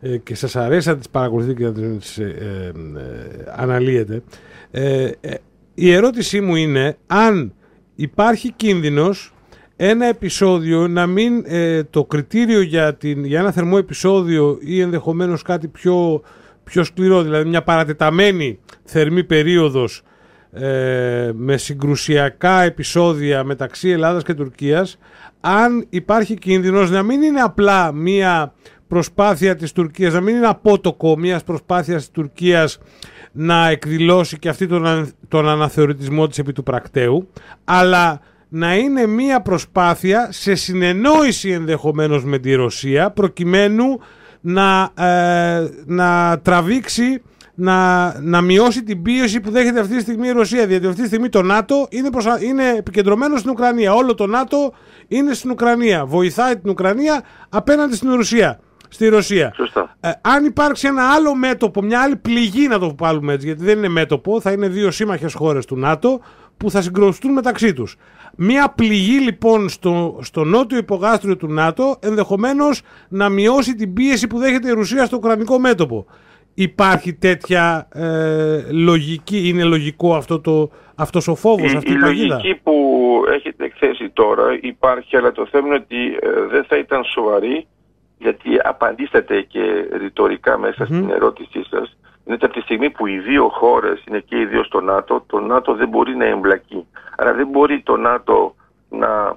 ε, 0.00 0.16
και 0.16 0.34
σας 0.34 0.56
αρέσει 0.56 0.88
να 0.88 0.96
τις 0.96 1.08
παρακολουθείτε 1.08 1.54
και 1.54 1.64
να 1.64 1.96
τις 1.96 2.18
ε, 2.18 2.72
αναλύετε, 3.56 4.22
η 5.74 5.92
ερώτησή 5.92 6.40
μου 6.40 6.56
είναι 6.56 6.96
αν 7.06 7.52
υπάρχει 7.94 8.52
κίνδυνος 8.52 9.32
ένα 9.76 10.06
επεισόδιο 10.06 10.88
να 10.88 11.06
μην 11.06 11.44
το 11.90 12.04
κριτήριο 12.04 12.60
για, 12.60 12.94
την, 12.94 13.24
για 13.24 13.38
ένα 13.40 13.52
θερμό 13.52 13.76
επεισόδιο 13.78 14.58
ή 14.60 14.80
ενδεχομένως 14.80 15.42
κάτι 15.42 15.68
πιο, 15.68 16.22
πιο 16.64 16.84
σκληρό, 16.84 17.22
δηλαδή 17.22 17.48
μια 17.48 17.62
παρατεταμένη 17.62 18.58
θερμή 18.84 19.24
περίοδος 19.24 20.02
ε, 20.52 21.30
με 21.34 21.56
συγκρουσιακά 21.56 22.62
επεισόδια 22.62 23.44
μεταξύ 23.44 23.88
Ελλάδας 23.88 24.22
και 24.22 24.34
Τουρκίας 24.34 24.98
αν 25.40 25.86
υπάρχει 25.88 26.34
κίνδυνος 26.34 26.90
να 26.90 27.02
μην 27.02 27.22
είναι 27.22 27.40
απλά 27.40 27.92
μία 27.92 28.52
προσπάθεια 28.88 29.56
της 29.56 29.72
Τουρκίας, 29.72 30.12
να 30.12 30.20
μην 30.20 30.36
είναι 30.36 30.46
απότοκο 30.46 31.18
μιας 31.18 31.44
προσπάθειας 31.44 32.00
της 32.00 32.10
Τουρκίας 32.10 32.78
να 33.32 33.68
εκδηλώσει 33.68 34.38
και 34.38 34.48
αυτή 34.48 34.66
τον, 34.66 35.12
τον 35.28 35.48
αναθεωρητισμό 35.48 36.26
της 36.26 36.38
επί 36.38 36.52
του 36.52 36.62
πρακτέου, 36.62 37.28
αλλά 37.64 38.20
να 38.48 38.76
είναι 38.76 39.06
μία 39.06 39.40
προσπάθεια 39.40 40.28
σε 40.30 40.54
συνεννόηση 40.54 41.50
ενδεχομένως 41.50 42.24
με 42.24 42.38
τη 42.38 42.54
Ρωσία 42.54 43.10
προκειμένου 43.10 43.84
να, 44.40 44.90
ε, 44.94 45.68
να 45.86 46.40
τραβήξει 46.42 47.22
να, 47.60 48.20
να 48.20 48.40
μειώσει 48.40 48.82
την 48.82 49.02
πίεση 49.02 49.40
που 49.40 49.50
δέχεται 49.50 49.80
αυτή 49.80 49.94
τη 49.94 50.00
στιγμή 50.00 50.28
η 50.28 50.30
Ρωσία. 50.30 50.64
Γιατί 50.64 50.86
αυτή 50.86 51.00
τη 51.00 51.06
στιγμή 51.06 51.28
το 51.28 51.42
ΝΑΤΟ 51.42 51.86
είναι, 51.90 52.10
προσα... 52.10 52.42
είναι 52.42 52.68
επικεντρωμένο 52.76 53.36
στην 53.36 53.50
Ουκρανία. 53.50 53.94
Όλο 53.94 54.14
το 54.14 54.26
ΝΑΤΟ 54.26 54.72
είναι 55.08 55.34
στην 55.34 55.50
Ουκρανία. 55.50 56.04
Βοηθάει 56.04 56.56
την 56.58 56.70
Ουκρανία 56.70 57.22
απέναντι 57.48 57.96
στην 57.96 58.14
Ρωσία. 58.14 58.60
Στη 58.88 59.08
Ρωσία. 59.08 59.52
Σωστά. 59.54 59.96
Ε, 60.00 60.10
αν 60.20 60.44
υπάρξει 60.44 60.86
ένα 60.86 61.10
άλλο 61.10 61.34
μέτωπο, 61.34 61.82
μια 61.82 62.00
άλλη 62.00 62.16
πληγή 62.16 62.68
να 62.68 62.78
το 62.78 62.94
βάλουμε 62.98 63.32
έτσι, 63.32 63.46
γιατί 63.46 63.64
δεν 63.64 63.78
είναι 63.78 63.88
μέτωπο, 63.88 64.40
θα 64.40 64.52
είναι 64.52 64.68
δύο 64.68 64.90
σύμμαχες 64.90 65.34
χώρες 65.34 65.64
του 65.64 65.76
ΝΑΤΟ 65.76 66.20
που 66.56 66.70
θα 66.70 66.82
συγκρουστούν 66.82 67.32
μεταξύ 67.32 67.72
τους. 67.72 67.96
Μια 68.36 68.68
πληγή 68.68 69.18
λοιπόν 69.18 69.68
στο, 69.68 70.18
στο 70.22 70.44
νότιο 70.44 70.78
υπογάστριο 70.78 71.36
του 71.36 71.52
ΝΑΤΟ 71.52 71.96
ενδεχομένως 72.00 72.82
να 73.08 73.28
μειώσει 73.28 73.74
την 73.74 73.92
πίεση 73.92 74.26
που 74.26 74.38
δέχεται 74.38 74.68
η 74.68 74.72
Ρωσία 74.72 75.06
στο 75.06 75.16
ουκρανικό 75.16 75.58
μέτωπο 75.58 76.06
υπάρχει 76.60 77.14
τέτοια 77.14 77.88
ε, 77.92 78.62
λογική, 78.70 79.48
είναι 79.48 79.64
λογικό 79.64 80.14
αυτό 80.14 80.40
το, 80.40 80.70
αυτός 80.94 81.28
ο 81.28 81.34
φόβος, 81.34 81.72
η, 81.72 81.76
αυτή 81.76 81.90
η, 81.92 81.94
η 81.94 81.98
λογική 81.98 82.54
που 82.62 82.74
έχετε 83.32 83.64
εκθέσει 83.64 84.10
τώρα 84.10 84.58
υπάρχει, 84.60 85.16
αλλά 85.16 85.32
το 85.32 85.46
θέμα 85.46 85.66
είναι 85.66 85.74
ότι 85.74 86.18
ε, 86.20 86.46
δεν 86.50 86.64
θα 86.64 86.76
ήταν 86.76 87.04
σοβαρή, 87.04 87.66
γιατί 88.18 88.48
απαντήσατε 88.62 89.40
και 89.40 89.88
ρητορικά 89.98 90.58
μέσα 90.58 90.84
στην 90.84 91.10
ερώτησή 91.10 91.64
σας, 91.70 91.96
είναι 92.24 92.34
ότι 92.34 92.44
από 92.44 92.54
τη 92.54 92.60
στιγμή 92.60 92.90
που 92.90 93.06
οι 93.06 93.18
δύο 93.18 93.48
χώρες 93.48 94.04
είναι 94.08 94.20
και 94.28 94.38
οι 94.38 94.44
δύο 94.44 94.64
στο 94.64 94.80
ΝΑΤΟ, 94.80 95.24
το 95.26 95.40
ΝΑΤΟ 95.40 95.74
δεν 95.74 95.88
μπορεί 95.88 96.16
να 96.16 96.24
εμπλακεί. 96.24 96.86
Άρα 97.16 97.34
δεν 97.34 97.46
μπορεί 97.48 97.80
το 97.80 97.96
ΝΑΤΟ 97.96 98.54
να 98.88 99.36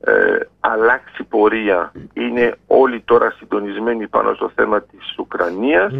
ε, 0.00 0.38
αλλάξει 0.60 1.24
πορεία. 1.24 1.92
Είναι 2.12 2.54
όλοι 2.66 3.00
τώρα 3.00 3.30
συντονισμένοι 3.30 4.08
πάνω 4.08 4.34
στο 4.34 4.50
θέμα 4.54 4.82
της 4.82 5.14
Ουκρανίας 5.18 5.92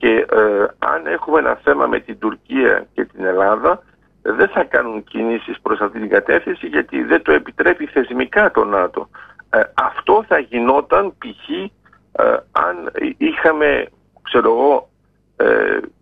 και 0.00 0.26
ε, 0.30 0.66
αν 0.78 1.06
έχουμε 1.06 1.38
ένα 1.38 1.60
θέμα 1.62 1.86
με 1.86 2.00
την 2.00 2.18
Τουρκία 2.18 2.86
και 2.94 3.04
την 3.04 3.24
Ελλάδα, 3.24 3.82
δεν 4.22 4.48
θα 4.48 4.64
κάνουν 4.64 5.04
κινήσεις 5.04 5.60
προς 5.62 5.80
αυτή 5.80 5.98
την 6.00 6.08
κατεύθυνση 6.08 6.66
γιατί 6.66 7.02
δεν 7.02 7.22
το 7.22 7.32
επιτρέπει 7.32 7.86
θεσμικά 7.86 8.50
το 8.50 8.64
ΝΑΤΟ. 8.64 9.08
Ε, 9.50 9.60
αυτό 9.74 10.24
θα 10.28 10.38
γινόταν 10.38 11.14
π.χ. 11.18 11.50
Ε, 11.50 12.22
αν 12.52 12.90
είχαμε, 13.16 13.88
ξέρω 14.22 14.50
εγώ, 14.50 14.88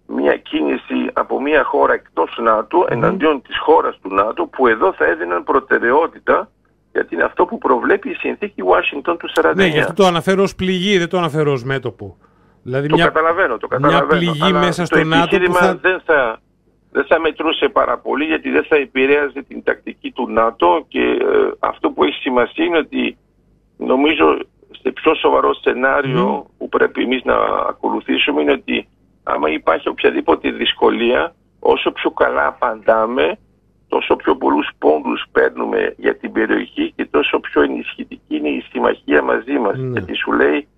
μια 0.07 0.37
κίνηση 0.37 1.11
από 1.13 1.41
μια 1.41 1.65
χώρα 1.65 1.93
εκτός 1.93 2.39
ΝΑΤΟ 2.43 2.87
εναντίον 2.89 3.43
της 3.43 3.59
χώρας 3.59 3.99
του 4.03 4.15
ΝΑΤΟ 4.15 4.47
που 4.47 4.67
εδώ 4.67 4.93
θα 4.93 5.05
έδιναν 5.05 5.45
προτεραιότητα 5.45 6.51
γιατί 6.93 7.15
είναι 7.15 7.25
αυτό 7.25 7.45
που 7.45 7.59
προβλέπει 7.59 8.11
η 8.11 8.15
συνθήκη 8.15 8.63
Washington 8.67 9.17
του 9.19 9.31
49. 9.43 9.53
Ναι, 9.55 9.67
γι' 9.67 9.79
αυτό 9.79 9.93
το 9.93 10.07
αναφέρω 10.07 10.43
ως 10.43 10.55
πληγή, 10.55 10.99
δεν 10.99 11.09
το 11.09 11.19
αναφέρω 11.19 11.53
ως 11.53 11.65
μέτωπο. 11.65 12.17
Δηλαδή 12.63 12.89
το 12.89 12.95
μια, 12.95 13.05
καταλαβαίνω, 13.05 13.57
το 13.57 13.67
καταλαβαίνω. 13.67 14.07
Μια 14.07 14.33
πληγή 14.33 14.53
μέσα 14.53 14.85
στο 14.85 15.05
ΝΑΤΟ 15.05 15.39
που 15.39 15.55
θα... 15.55 15.75
δεν 15.75 16.01
θα... 16.05 16.41
Δεν 16.91 17.05
θα 17.05 17.21
μετρούσε 17.21 17.69
πάρα 17.69 17.99
πολύ 17.99 18.25
γιατί 18.25 18.51
δεν 18.51 18.65
θα 18.65 18.77
επηρέαζε 18.77 19.43
την 19.49 19.63
τακτική 19.63 20.11
του 20.11 20.31
ΝΑΤΟ 20.31 20.85
και 20.89 21.01
ε, 21.01 21.51
αυτό 21.59 21.91
που 21.91 22.05
έχει 22.05 22.21
σημασία 22.21 22.65
είναι 22.65 22.79
ότι 22.79 23.19
νομίζω 23.77 24.39
σε 24.83 24.91
πιο 24.91 25.15
σοβαρό 25.15 25.55
σενάριο 25.55 26.47
που 26.59 26.69
πρέπει 26.69 27.03
εμείς 27.03 27.25
να 27.25 27.35
ακολουθήσουμε 27.69 28.41
είναι 28.41 28.53
ότι 28.53 28.89
άμα 29.23 29.51
υπάρχει 29.51 29.89
οποιαδήποτε 29.89 30.51
δυσκολία 30.51 31.35
όσο 31.59 31.91
πιο 31.91 32.11
καλά 32.11 32.47
απαντάμε 32.47 33.39
τόσο 33.89 34.17
πιο 34.17 34.37
πολλούς 34.37 34.69
πόντους 34.79 35.25
παίρνουμε 35.33 35.95
για 35.97 36.17
την 36.17 36.33
περιοχή 36.33 36.93
και 36.97 37.05
τόσο 37.05 37.41
πιο 37.41 37.63
ενισχυτική 37.63 38.37
είναι 38.37 38.49
η 38.49 38.65
συμμαχία 38.73 39.23
μαζί 39.23 39.59
μας. 39.59 39.77
Mm. 39.79 39.91
Γιατί 39.93 40.15
σου 40.15 40.33
λέει 40.33 40.69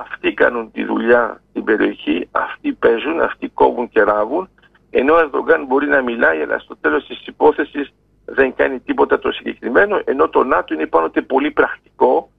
αυτοί 0.00 0.34
κάνουν 0.34 0.70
τη 0.72 0.84
δουλειά 0.84 1.40
στην 1.50 1.64
περιοχή, 1.64 2.28
αυτοί 2.30 2.72
παίζουν, 2.72 3.20
αυτοί 3.20 3.48
κόβουν 3.48 3.88
και 3.88 4.02
ράβουν, 4.02 4.48
ενώ 4.90 5.14
ο 5.14 5.18
Ερδογκάν 5.18 5.64
μπορεί 5.66 5.86
να 5.86 6.02
μιλάει, 6.02 6.42
αλλά 6.42 6.58
στο 6.58 6.76
τέλος 6.76 7.06
της 7.06 7.26
υπόθεσης 7.26 7.92
δεν 8.24 8.54
κάνει 8.54 8.80
τίποτα 8.80 9.18
το 9.18 9.32
συγκεκριμένο, 9.32 10.00
ενώ 10.04 10.28
το 10.28 10.44
ΝΑΤΟ 10.44 10.74
είναι 10.74 10.86
πάνω 10.86 11.10
πολύ 11.26 11.50
πρακτικό. 11.50 12.30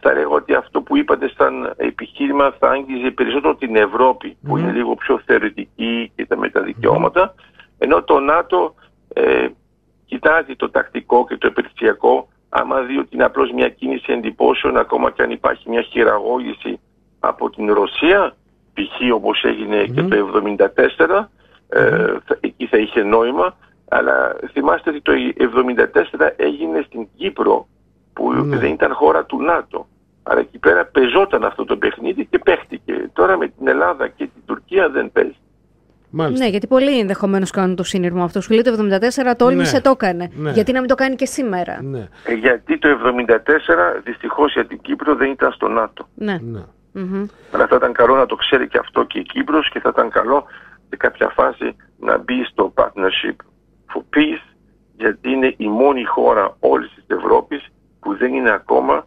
Θα 0.00 0.12
λέγω 0.12 0.34
ότι 0.34 0.54
αυτό 0.54 0.82
που 0.82 0.96
είπατε 0.96 1.30
σαν 1.36 1.72
επιχείρημα 1.76 2.54
θα 2.58 2.70
άγγιζε 2.70 3.10
περισσότερο 3.10 3.54
την 3.54 3.76
Ευρώπη, 3.76 4.36
που 4.46 4.56
είναι 4.56 4.72
λίγο 4.72 4.94
πιο 4.94 5.20
θεωρητική 5.26 6.12
και 6.16 6.26
τα 6.26 6.36
με 6.36 6.50
τα 6.50 6.60
δικαιώματα, 6.60 7.34
ενώ 7.78 8.02
το 8.02 8.20
ΝΑΤΟ 8.20 8.74
ε, 9.12 9.46
κοιτάζει 10.06 10.56
το 10.56 10.70
τακτικό 10.70 11.26
και 11.26 11.36
το 11.36 11.46
επιχειρησιακό 11.46 12.28
άμα 12.48 12.80
δει 12.80 12.98
ότι 12.98 13.08
είναι 13.10 13.24
απλώς 13.24 13.52
μια 13.52 13.68
κίνηση 13.68 14.12
εντυπώσεων 14.12 14.76
ακόμα 14.76 15.10
και 15.10 15.22
αν 15.22 15.30
υπάρχει 15.30 15.68
μια 15.68 15.82
χειραγώγηση 15.82 16.80
από 17.28 17.50
την 17.50 17.72
Ρωσία 17.72 18.34
π.χ. 18.72 19.14
όπως 19.14 19.44
έγινε 19.44 19.84
και 19.84 20.02
το 20.02 20.42
1974 20.98 21.24
ε, 21.68 22.16
εκεί 22.40 22.66
θα 22.66 22.76
είχε 22.78 23.02
νόημα 23.02 23.56
αλλά 23.88 24.36
θυμάστε 24.52 24.90
ότι 24.90 25.00
το 25.00 25.12
1974 26.16 26.30
έγινε 26.36 26.82
στην 26.86 27.08
Κύπρο 27.16 27.66
που 28.12 28.32
ναι. 28.32 28.56
δεν 28.56 28.72
ήταν 28.72 28.92
χώρα 28.92 29.24
του 29.24 29.42
ΝΑΤΟ 29.42 29.86
άρα 30.22 30.40
εκεί 30.40 30.58
πέρα 30.58 30.84
πεζόταν 30.84 31.44
αυτό 31.44 31.64
το 31.64 31.76
παιχνίδι 31.76 32.26
και 32.26 32.38
παίχτηκε 32.38 33.10
τώρα 33.12 33.36
με 33.36 33.48
την 33.48 33.68
Ελλάδα 33.68 34.08
και 34.08 34.24
την 34.24 34.42
Τουρκία 34.46 34.88
δεν 34.88 35.12
παίζει 35.12 35.36
Μάλιστα. 36.10 36.44
Ναι, 36.44 36.50
γιατί 36.50 36.66
πολλοί 36.66 36.98
ενδεχομένως 36.98 37.50
κάνουν 37.50 37.76
το 37.76 37.82
σύνειρμο 37.82 38.24
αυτό. 38.24 38.40
Σου 38.40 38.52
λέει 38.52 38.62
το 38.62 38.98
74 39.30 39.34
τόλμησε, 39.36 39.74
ναι. 39.74 39.80
το 39.80 39.90
έκανε. 39.90 40.30
Ναι. 40.34 40.50
Γιατί 40.50 40.72
να 40.72 40.78
μην 40.80 40.88
το 40.88 40.94
κάνει 40.94 41.14
και 41.14 41.26
σήμερα; 41.26 41.82
Ναι. 41.82 42.08
Ε, 42.24 42.32
γιατί 42.34 42.78
το 42.78 42.88
74 42.88 43.36
δυστυχώς 44.04 44.52
για 44.52 44.66
την 44.66 44.80
Κύπρο 44.80 45.14
δεν 45.14 45.30
ήταν 45.30 45.52
στο 45.52 45.68
ΝΑΤΟ. 45.68 46.08
Ναι. 46.14 46.38
ναι. 46.42 46.60
Mm-hmm. 46.96 47.26
Αλλά 47.52 47.66
θα 47.66 47.76
ήταν 47.76 47.92
καλό 47.92 48.16
να 48.16 48.26
το 48.26 48.36
ξέρει 48.36 48.68
και 48.68 48.78
αυτό 48.78 49.04
και 49.04 49.18
η 49.18 49.22
Κύπρος 49.22 49.70
και 49.70 49.80
θα 49.80 49.88
ήταν 49.88 50.10
καλό 50.10 50.44
σε 50.88 50.96
κάποια 50.96 51.28
φάση 51.28 51.76
να 51.98 52.18
μπει 52.18 52.44
στο 52.44 52.72
Partnership 52.76 53.36
for 53.92 54.00
Peace 54.16 54.54
γιατί 54.96 55.30
είναι 55.30 55.54
η 55.56 55.68
μόνη 55.68 56.04
χώρα 56.04 56.56
όλης 56.60 56.92
της 56.94 57.04
Ευρώπης 57.16 57.66
που 58.00 58.16
δεν 58.16 58.34
είναι 58.34 58.50
ακόμα 58.50 59.06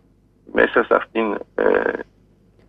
μέσα 0.54 0.84
σε, 0.84 0.96
αυτήν, 0.96 1.38
ε, 1.56 1.64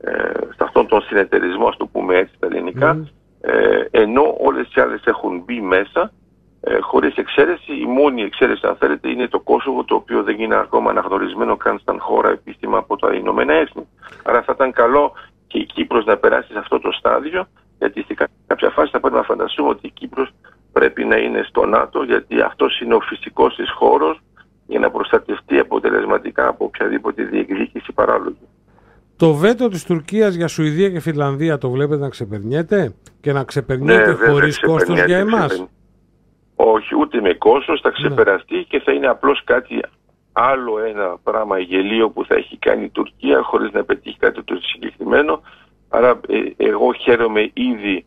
ε, 0.00 0.32
σε 0.32 0.58
αυτόν 0.58 0.86
τον 0.86 1.02
συνεταιρισμό, 1.02 1.66
ας 1.66 1.76
το 1.76 1.86
πούμε 1.86 2.16
έτσι 2.16 2.34
στα 2.36 2.46
ελληνικά, 2.46 3.08
ε, 3.40 3.84
ενώ 3.90 4.36
όλες 4.38 4.74
οι 4.74 4.80
άλλες 4.80 5.04
έχουν 5.04 5.42
μπει 5.44 5.60
μέσα 5.60 6.12
ε, 6.70 6.80
χωρίς 6.80 7.14
εξαίρεση. 7.16 7.72
Η 7.72 7.86
μόνη 7.86 8.22
εξαίρεση 8.22 8.66
αν 8.66 8.76
θέλετε 8.76 9.08
είναι 9.08 9.28
το 9.28 9.40
Κόσοβο 9.40 9.84
το 9.84 9.94
οποίο 9.94 10.22
δεν 10.22 10.40
είναι 10.40 10.56
ακόμα 10.56 10.90
αναγνωρισμένο 10.90 11.56
καν 11.56 11.80
σαν 11.84 11.98
χώρα 12.00 12.28
επίσημα 12.28 12.78
από 12.78 12.96
τα 12.96 13.14
Ηνωμένα 13.14 13.52
Έθνη. 13.52 13.86
Άρα 14.22 14.42
θα 14.42 14.52
ήταν 14.54 14.72
καλό 14.72 15.12
και 15.46 15.58
η 15.58 15.64
Κύπρος 15.64 16.04
να 16.04 16.16
περάσει 16.16 16.52
σε 16.52 16.58
αυτό 16.58 16.80
το 16.80 16.92
στάδιο 16.92 17.46
γιατί 17.78 18.02
σε 18.02 18.14
κάποια 18.46 18.70
φάση 18.70 18.90
θα 18.90 19.00
πρέπει 19.00 19.16
να 19.16 19.22
φανταστούμε 19.22 19.68
ότι 19.68 19.86
η 19.86 19.90
Κύπρος 19.90 20.30
πρέπει 20.72 21.04
να 21.04 21.16
είναι 21.16 21.42
στο 21.48 21.64
ΝΑΤΟ 21.66 22.02
γιατί 22.02 22.40
αυτός 22.40 22.80
είναι 22.80 22.94
ο 22.94 23.00
φυσικός 23.00 23.54
της 23.54 23.70
χώρος 23.70 24.20
για 24.66 24.78
να 24.78 24.90
προστατευτεί 24.90 25.58
αποτελεσματικά 25.58 26.48
από 26.48 26.64
οποιαδήποτε 26.64 27.22
διεκδίκηση 27.22 27.92
παράλογη. 27.92 28.46
Το 29.16 29.34
βέτο 29.34 29.68
της 29.68 29.84
Τουρκίας 29.84 30.34
για 30.34 30.48
Σουηδία 30.48 30.90
και 30.90 31.00
Φιλανδία 31.00 31.58
το 31.58 31.70
βλέπετε 31.70 32.00
να 32.00 32.08
ξεπερνιέται 32.08 32.94
και 33.20 33.32
να 33.32 33.44
ξεπερνιέται 33.44 34.10
ναι, 34.10 34.28
χωρίς 34.28 34.60
κόστος 34.60 35.04
για 35.04 35.18
εμάς; 35.18 35.64
Όχι, 36.62 36.96
ούτε 36.96 37.20
με 37.20 37.34
κόστος, 37.34 37.80
θα 37.80 37.88
ναι. 37.88 37.94
ξεπεραστεί 37.94 38.64
και 38.68 38.80
θα 38.80 38.92
είναι 38.92 39.06
απλώς 39.06 39.42
κάτι 39.44 39.80
άλλο 40.32 40.78
ένα 40.78 41.18
πράγμα 41.22 41.58
γελίο 41.58 42.10
που 42.10 42.24
θα 42.24 42.34
έχει 42.34 42.56
κάνει 42.56 42.84
η 42.84 42.88
Τουρκία 42.88 43.42
χωρίς 43.42 43.72
να 43.72 43.84
πετύχει 43.84 44.18
κάτι 44.18 44.42
το 44.42 44.54
συγκεκριμένο. 44.62 45.42
Άρα 45.88 46.20
ε, 46.28 46.64
εγώ 46.68 46.92
χαίρομαι 46.92 47.50
ήδη 47.52 48.04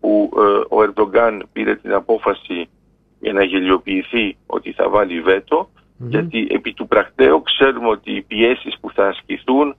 που 0.00 0.30
ε, 0.36 0.74
ο 0.74 0.82
Ερντογκάν 0.82 1.48
πήρε 1.52 1.76
την 1.76 1.92
απόφαση 1.92 2.68
για 3.20 3.32
να 3.32 3.44
γελιοποιηθεί 3.44 4.36
ότι 4.46 4.72
θα 4.72 4.88
βάλει 4.88 5.22
γιατί 5.96 6.46
επί 6.50 6.72
του 6.72 6.86
πρακτέου 6.86 7.42
ξέρουμε 7.42 7.88
ότι 7.88 8.12
οι 8.12 8.22
πιέσεις 8.22 8.76
που 8.80 8.90
θα 8.90 9.06
ασκηθούν 9.06 9.76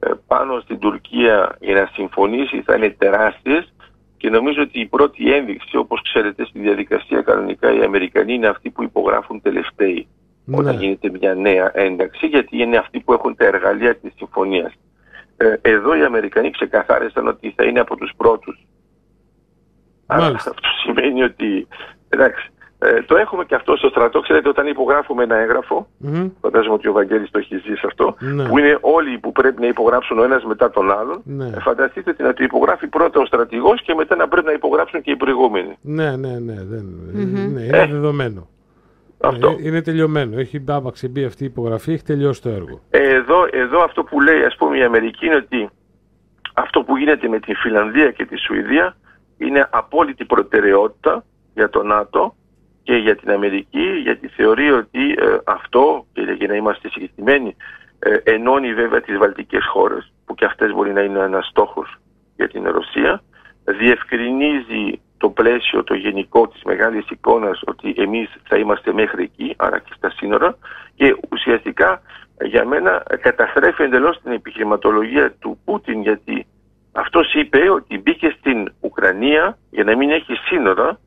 ε, 0.00 0.10
πάνω 0.26 0.60
στην 0.60 0.78
Τουρκία 0.78 1.56
για 1.60 1.74
να 1.74 1.90
συμφωνήσει 1.92 2.62
θα 2.62 2.74
είναι 2.76 2.90
τεράστιες 2.98 3.72
και 4.16 4.30
νομίζω 4.30 4.62
ότι 4.62 4.80
η 4.80 4.86
πρώτη 4.86 5.32
ένδειξη, 5.32 5.76
όπως 5.76 6.02
ξέρετε, 6.02 6.44
στη 6.44 6.58
διαδικασία 6.58 7.22
κανονικά 7.22 7.72
οι 7.72 7.82
Αμερικανοί 7.82 8.34
είναι 8.34 8.48
αυτοί 8.48 8.70
που 8.70 8.82
υπογράφουν 8.82 9.42
τελευταίοι 9.42 10.08
ναι. 10.44 10.56
όταν 10.56 10.78
γίνεται 10.80 11.10
μια 11.10 11.34
νέα 11.34 11.70
ένταξη, 11.74 12.26
γιατί 12.26 12.62
είναι 12.62 12.76
αυτοί 12.76 13.00
που 13.00 13.12
έχουν 13.12 13.36
τα 13.36 13.44
εργαλεία 13.44 13.96
της 13.96 14.12
συμφωνίας. 14.16 14.72
Ε, 15.36 15.54
εδώ 15.62 15.96
οι 15.96 16.04
Αμερικανοί 16.04 16.50
ξεκαθάρισαν 16.50 17.26
ότι 17.26 17.52
θα 17.56 17.64
είναι 17.64 17.80
από 17.80 17.96
τους 17.96 18.12
πρώτους. 18.16 18.66
Άρα 20.06 20.26
αυτό 20.26 20.52
σημαίνει 20.84 21.22
ότι, 21.22 21.66
εντάξει, 22.08 22.50
ε, 22.78 23.02
το 23.02 23.16
έχουμε 23.16 23.44
και 23.44 23.54
αυτό 23.54 23.76
στο 23.76 23.88
στρατό. 23.88 24.20
Ξέρετε, 24.20 24.48
όταν 24.48 24.66
υπογράφουμε 24.66 25.22
ένα 25.22 25.36
έγγραφο, 25.36 25.86
mm-hmm. 26.06 26.30
φαντάζομαι 26.40 26.74
ότι 26.74 26.88
ο 26.88 26.92
Βαγγέλης 26.92 27.30
το 27.30 27.38
έχει 27.38 27.56
ζήσει 27.56 27.86
αυτό, 27.86 28.16
ναι. 28.18 28.48
που 28.48 28.58
είναι 28.58 28.78
όλοι 28.80 29.18
που 29.18 29.32
πρέπει 29.32 29.60
να 29.60 29.66
υπογράψουν 29.66 30.18
ο 30.18 30.24
ένας 30.24 30.44
μετά 30.44 30.70
τον 30.70 30.90
άλλον. 30.90 31.20
Ναι. 31.24 31.46
Ε, 31.46 31.60
φανταστείτε 31.60 32.14
να 32.22 32.32
το 32.32 32.44
υπογράφει 32.44 32.86
πρώτα 32.86 33.20
ο 33.20 33.24
στρατηγός 33.24 33.82
και 33.82 33.94
μετά 33.94 34.16
να 34.16 34.28
πρέπει 34.28 34.46
να 34.46 34.52
υπογράψουν 34.52 35.02
και 35.02 35.10
οι 35.10 35.16
προηγούμενοι. 35.16 35.78
Ναι, 35.80 36.16
ναι, 36.16 36.38
ναι. 36.38 36.54
Δεν, 36.54 36.86
mm-hmm. 37.14 37.52
ναι 37.54 37.62
είναι 37.62 37.78
ε. 37.78 37.86
δεδομένο. 37.86 38.48
Αυτό. 39.20 39.48
Ε, 39.48 39.56
είναι 39.60 39.82
τελειωμένο. 39.82 40.38
Έχει 40.38 40.60
μπάπαξε 40.60 41.08
μπει 41.08 41.24
αυτή 41.24 41.42
η 41.42 41.46
υπογραφή, 41.46 41.92
έχει 41.92 42.04
τελειώσει 42.04 42.42
το 42.42 42.48
έργο. 42.48 42.80
Εδώ, 42.90 43.48
εδώ 43.50 43.82
αυτό 43.82 44.04
που 44.04 44.20
λέει 44.20 44.42
ας 44.42 44.56
πούμε 44.56 44.78
η 44.78 44.82
Αμερική 44.82 45.26
είναι 45.26 45.34
ότι 45.34 45.70
αυτό 46.54 46.82
που 46.82 46.96
γίνεται 46.96 47.28
με 47.28 47.38
τη 47.38 47.54
Φιλανδία 47.54 48.10
και 48.10 48.24
τη 48.24 48.36
Σουηδία 48.38 48.96
είναι 49.38 49.68
απόλυτη 49.70 50.24
προτεραιότητα 50.24 51.24
για 51.54 51.68
το 51.70 51.82
ΝΑΤΟ 51.82 52.34
και 52.86 52.96
για 52.96 53.16
την 53.16 53.30
Αμερική 53.30 53.86
γιατί 54.02 54.28
θεωρεί 54.28 54.70
ότι 54.70 55.10
ε, 55.10 55.36
αυτό, 55.44 56.06
και 56.12 56.20
για 56.38 56.46
να 56.46 56.54
είμαστε 56.54 56.88
συγκεκριμένοι, 56.88 57.56
ε, 57.98 58.16
ενώνει 58.32 58.74
βέβαια 58.74 59.00
τις 59.00 59.18
βαλτικές 59.18 59.66
χώρες 59.66 60.12
που 60.24 60.34
και 60.34 60.44
αυτές 60.44 60.72
μπορεί 60.72 60.92
να 60.92 61.00
είναι 61.00 61.18
ένας 61.18 61.46
στόχος 61.46 61.96
για 62.36 62.48
την 62.48 62.64
Ρωσία, 62.70 63.22
διευκρινίζει 63.64 65.00
το 65.16 65.28
πλαίσιο, 65.28 65.84
το 65.84 65.94
γενικό 65.94 66.48
της 66.48 66.62
μεγάλης 66.62 67.10
εικόνας 67.10 67.60
ότι 67.64 67.94
εμείς 67.96 68.28
θα 68.48 68.56
είμαστε 68.56 68.92
μέχρι 68.92 69.22
εκεί, 69.22 69.54
άρα 69.56 69.78
και 69.78 69.92
στα 69.96 70.10
σύνορα 70.10 70.56
και 70.94 71.16
ουσιαστικά 71.32 72.02
για 72.40 72.64
μένα 72.64 73.02
καταστρέφει 73.20 73.82
εντελώς 73.82 74.20
την 74.22 74.32
επιχειρηματολογία 74.32 75.32
του 75.38 75.58
Πούτιν 75.64 76.00
γιατί 76.00 76.46
αυτός 76.92 77.34
είπε 77.34 77.70
ότι 77.70 77.98
μπήκε 77.98 78.34
στην 78.38 78.72
Ουκρανία 78.80 79.58
για 79.70 79.84
να 79.84 79.96
μην 79.96 80.10
έχει 80.10 80.34
σύνορα 80.34 80.98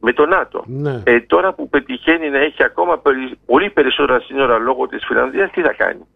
με 0.00 0.12
το 0.12 0.26
ΝΑΤΟ. 0.26 0.64
Ναι. 0.66 1.02
Ε, 1.04 1.20
τώρα 1.20 1.52
που 1.52 1.68
πετυχαίνει 1.68 2.30
να 2.30 2.38
έχει 2.38 2.64
ακόμα 2.64 3.02
πολύ 3.46 3.70
περισσότερα 3.70 4.20
σύνορα 4.20 4.58
λόγω 4.58 4.88
της 4.88 5.04
Φιλανδίας, 5.06 5.50
τι 5.50 5.62
θα 5.62 5.72
κάνει; 5.72 6.06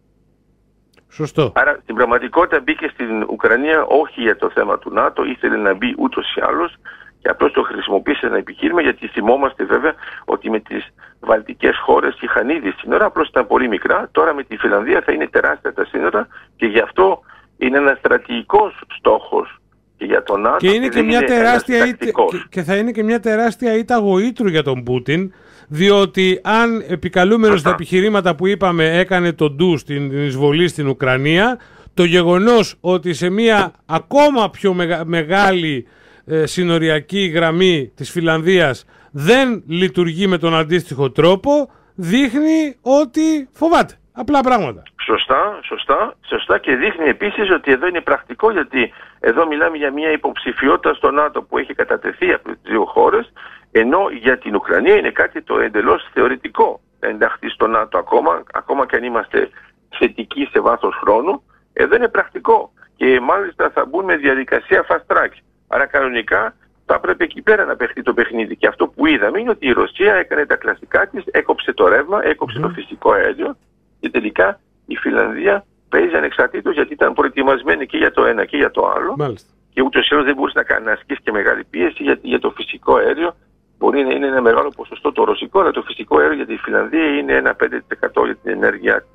Σωστό. 1.13 1.51
Άρα 1.55 1.79
στην 1.83 1.95
πραγματικότητα 1.95 2.59
μπήκε 2.59 2.87
στην 2.93 3.23
Ουκρανία 3.29 3.83
όχι 3.83 4.21
για 4.21 4.35
το 4.35 4.49
θέμα 4.49 4.77
του 4.79 4.93
ΝΑΤΟ, 4.93 5.23
ήθελε 5.23 5.57
να 5.57 5.73
μπει 5.73 5.95
ούτως 5.97 6.35
ή 6.35 6.41
άλλως 6.41 6.75
και 7.21 7.29
απλώς 7.29 7.51
το 7.51 7.61
χρησιμοποίησε 7.61 8.25
ένα 8.25 8.37
επιχείρημα 8.37 8.81
γιατί 8.81 9.07
θυμόμαστε 9.07 9.63
βέβαια 9.63 9.93
ότι 10.25 10.49
με 10.49 10.59
τις 10.59 10.93
βαλτικές 11.19 11.77
χώρες 11.77 12.21
είχαν 12.21 12.49
ήδη 12.49 12.73
σύνορα, 12.77 13.05
απλώς 13.05 13.27
ήταν 13.27 13.47
πολύ 13.47 13.67
μικρά. 13.67 14.09
Τώρα 14.11 14.33
με 14.33 14.43
τη 14.43 14.57
Φιλανδία 14.57 15.01
θα 15.01 15.11
είναι 15.11 15.27
τεράστια 15.27 15.73
τα 15.73 15.85
σύνορα 15.85 16.27
και 16.55 16.65
γι' 16.65 16.79
αυτό 16.79 17.19
είναι 17.57 17.77
ένας 17.77 17.97
στρατηγικός 17.97 18.81
στόχος 18.97 19.47
και 19.47 19.62
για 20.05 20.23
τον 20.23 20.41
ΝΑΤΟ 20.41 20.57
και, 20.57 20.69
είναι 20.69 20.87
και, 20.87 21.01
μια 21.01 21.23
τεράστια 21.23 21.87
ήττα, 21.87 22.05
και, 22.49 22.61
θα 22.61 22.75
είναι 22.75 22.91
και 22.91 23.03
μια 23.03 23.19
τεράστια 23.19 23.77
ήττα 23.77 23.97
γοήτρου 23.97 24.47
για 24.47 24.63
τον 24.63 24.83
Πούτιν 24.83 25.33
διότι 25.67 26.39
αν 26.43 26.83
επικαλούμενος 26.87 27.61
τα 27.61 27.69
επιχειρήματα 27.69 28.35
που 28.35 28.47
είπαμε 28.47 28.99
έκανε 28.99 29.31
τον 29.31 29.55
ντου 29.55 29.77
στην 29.77 30.11
εισβολή 30.11 30.67
στην 30.67 30.87
Ουκρανία 30.87 31.59
το 31.93 32.03
γεγονός 32.03 32.75
ότι 32.81 33.13
σε 33.13 33.29
μια 33.29 33.73
ακόμα 33.85 34.49
πιο 34.49 34.75
μεγάλη 35.05 35.87
ε, 36.25 36.45
συνοριακή 36.45 37.25
γραμμή 37.25 37.91
της 37.95 38.11
Φιλανδίας 38.11 38.85
δεν 39.11 39.63
λειτουργεί 39.67 40.27
με 40.27 40.37
τον 40.37 40.55
αντίστοιχο 40.55 41.11
τρόπο 41.11 41.69
δείχνει 41.95 42.75
ότι 42.81 43.49
φοβάται. 43.51 43.93
Απλά 44.11 44.41
πράγματα. 44.41 44.83
Σωστά, 45.05 45.59
σωστά, 45.63 46.15
σωστά 46.25 46.57
και 46.57 46.75
δείχνει 46.75 47.07
επίσης 47.07 47.51
ότι 47.51 47.71
εδώ 47.71 47.87
είναι 47.87 48.01
πρακτικό 48.01 48.51
γιατί 48.51 48.93
εδώ 49.25 49.47
μιλάμε 49.47 49.77
για 49.77 49.91
μια 49.91 50.11
υποψηφιότητα 50.11 50.93
στο 50.93 51.11
ΝΑΤΟ 51.11 51.41
που 51.41 51.57
έχει 51.57 51.73
κατατεθεί 51.73 52.33
από 52.33 52.49
τις 52.49 52.59
δύο 52.63 52.85
χώρες 52.85 53.33
ενώ 53.71 54.09
για 54.09 54.37
την 54.37 54.55
Ουκρανία 54.55 54.95
είναι 54.95 55.11
κάτι 55.11 55.41
το 55.41 55.59
εντελώς 55.59 56.09
θεωρητικό 56.13 56.79
ενταχθεί 56.99 57.49
στο 57.49 57.67
ΝΑΤΟ 57.67 57.97
ακόμα, 57.97 58.43
ακόμα 58.53 58.85
και 58.85 58.95
αν 58.95 59.03
είμαστε 59.03 59.49
θετικοί 59.97 60.47
σε 60.51 60.59
βάθος 60.59 60.95
χρόνου 61.01 61.43
εδώ 61.73 61.95
είναι 61.95 62.07
πρακτικό 62.07 62.71
και 62.95 63.19
μάλιστα 63.19 63.69
θα 63.69 63.85
μπουν 63.85 64.05
με 64.05 64.15
διαδικασία 64.15 64.85
fast 64.89 65.15
track. 65.15 65.31
Άρα 65.67 65.85
κανονικά 65.85 66.55
θα 66.85 66.99
πρέπει 66.99 67.23
εκεί 67.23 67.41
πέρα 67.41 67.65
να 67.65 67.75
παιχτεί 67.75 68.01
το 68.01 68.13
παιχνίδι. 68.13 68.55
Και 68.55 68.67
αυτό 68.67 68.87
που 68.87 69.05
είδαμε 69.05 69.39
είναι 69.39 69.49
ότι 69.49 69.67
η 69.67 69.71
Ρωσία 69.71 70.13
έκανε 70.13 70.45
τα 70.45 70.55
κλασικά 70.55 71.07
της, 71.07 71.23
έκοψε 71.31 71.73
το 71.73 71.87
ρεύμα, 71.87 72.25
έκοψε 72.25 72.59
το 72.59 72.69
φυσικό 72.69 73.11
αέριο 73.11 73.57
και 73.99 74.09
τελικά 74.09 74.59
η 74.85 74.95
Φιλανδία 74.95 75.65
παίζει 75.93 76.15
ανεξαρτήτως 76.15 76.73
γιατί 76.73 76.93
ήταν 76.93 77.13
προετοιμασμένη 77.13 77.85
και 77.85 77.97
για 77.97 78.11
το 78.11 78.21
ένα 78.25 78.45
και 78.45 78.57
για 78.57 78.71
το 78.71 78.81
άλλο. 78.95 79.13
Μάλιστα. 79.17 79.49
Και 79.73 79.81
ούτως 79.81 80.03
ή 80.07 80.09
άλλως 80.13 80.25
δεν 80.25 80.35
μπορούσε 80.35 80.57
να 80.57 80.63
κάνει 80.63 80.85
να 80.85 80.91
ασκήσει 80.91 81.21
και 81.23 81.31
μεγάλη 81.31 81.63
πίεση 81.63 82.03
γιατί 82.03 82.27
για 82.27 82.39
το 82.39 82.49
φυσικό 82.57 82.95
αέριο 82.95 83.35
μπορεί 83.77 84.03
να 84.03 84.13
είναι 84.13 84.27
ένα 84.27 84.41
μεγάλο 84.41 84.69
ποσοστό 84.75 85.11
το 85.11 85.23
ρωσικό, 85.23 85.59
αλλά 85.59 85.71
το 85.71 85.81
φυσικό 85.81 86.19
αέριο 86.19 86.35
για 86.35 86.45
τη 86.45 86.55
Φιλανδία 86.57 87.07
είναι 87.17 87.33
ένα 87.33 87.55
5% 87.59 88.25
για 88.25 88.37
την 88.41 88.51
ενέργειά 88.51 89.05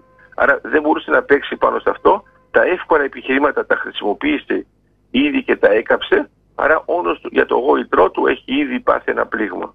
Άρα 0.41 0.61
δεν 0.63 0.83
μπορούσε 0.83 1.11
να 1.11 1.23
παίξει 1.23 1.57
πάνω 1.57 1.79
σε 1.79 1.91
αυτό. 1.91 2.23
Τα 2.51 2.63
εύκολα 2.63 3.05
επιχειρήματα 3.05 3.67
τα 3.67 3.77
χρησιμοποίησε 3.77 4.67
ήδη 5.11 5.43
και 5.43 5.57
τα 5.57 5.73
έκαψε. 5.73 6.31
Άρα 6.55 6.83
όντως 6.85 7.21
για 7.31 7.47
το 7.47 7.55
γόητρό 7.55 8.11
του 8.11 8.27
έχει 8.27 8.45
ήδη 8.47 8.81
πάθει 8.81 9.11
ένα 9.11 9.27
πλήγμα. 9.27 9.75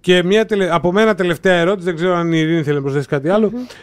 Και 0.00 0.22
μια 0.22 0.44
τελε... 0.46 0.74
από 0.74 0.92
μένα 0.92 1.14
τελευταία 1.14 1.54
ερώτηση, 1.54 1.84
δεν 1.84 1.94
ξέρω 1.94 2.14
αν 2.14 2.32
η 2.32 2.38
Ειρήνη 2.38 2.62
θέλει 2.62 2.76
να 2.76 2.82
προσθέσει 2.82 3.08
κάτι 3.08 3.28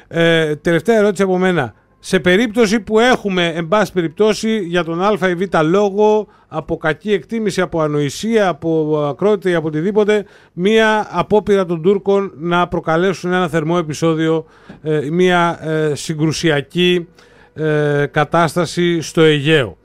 Ε, 0.07 0.55
τελευταία 0.55 0.97
ερώτηση 0.97 1.23
από 1.23 1.37
μένα. 1.37 1.73
Σε 2.09 2.19
περίπτωση 2.19 2.79
που 2.79 2.99
έχουμε, 2.99 3.47
εν 3.55 3.67
πάση 3.67 3.93
περιπτώσει, 3.93 4.59
για 4.59 4.83
τον 4.83 5.03
Α 5.03 5.29
ή 5.29 5.35
Β 5.35 5.41
λόγο, 5.63 6.27
από 6.47 6.77
κακή 6.77 7.13
εκτίμηση, 7.13 7.61
από 7.61 7.81
ανοησία, 7.81 8.47
από 8.47 8.99
ακρότητα 9.09 9.49
ή 9.49 9.53
από 9.53 9.67
οτιδήποτε, 9.67 10.25
μία 10.53 11.07
απόπειρα 11.11 11.65
των 11.65 11.81
Τούρκων 11.81 12.31
να 12.35 12.67
προκαλέσουν 12.67 13.33
ένα 13.33 13.47
θερμό 13.47 13.75
επεισόδιο, 13.79 14.45
ε, 14.81 15.09
μία 15.11 15.59
ε, 15.61 15.95
συγκρουσιακή 15.95 17.07
ε, 17.53 18.05
κατάσταση 18.11 19.01
στο 19.01 19.21
Αιγαίο. 19.21 19.77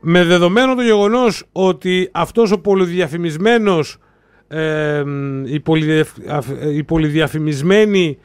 με 0.00 0.24
δεδομένο 0.24 0.74
το 0.74 0.82
γεγονός 0.82 1.44
ότι 1.52 2.08
αυτός 2.12 2.52
ο 2.52 2.60
πολυδιαφημισμένος 2.60 3.98
η, 6.74 6.82
πολυδιαφημισμένη 6.84 8.18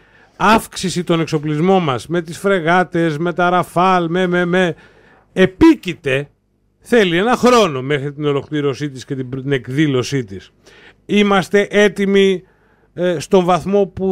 αύξηση 0.46 1.04
των 1.04 1.20
εξοπλισμών 1.20 1.84
μας 1.84 2.08
με 2.08 2.22
τις 2.22 2.38
φρεγάτες, 2.38 3.18
με 3.18 3.34
τα 3.34 3.50
ραφάλ, 3.50 4.10
με, 4.10 4.28
με, 4.28 4.46
με 4.46 4.76
επίκειται 5.34 6.30
θέλει 6.80 7.18
ένα 7.18 7.36
χρόνο 7.36 7.82
μέχρι 7.82 8.14
την 8.14 8.26
ολοκλήρωσή 8.26 8.90
της 8.90 9.06
και 9.06 9.16
την 9.16 9.52
εκδήλωσή 9.52 10.24
της. 10.24 10.52
Είμαστε 11.06 11.68
έτοιμοι 11.70 12.44
ε, 12.94 13.20
στον 13.20 13.46
βαθμό 13.46 13.86
που 13.86 14.10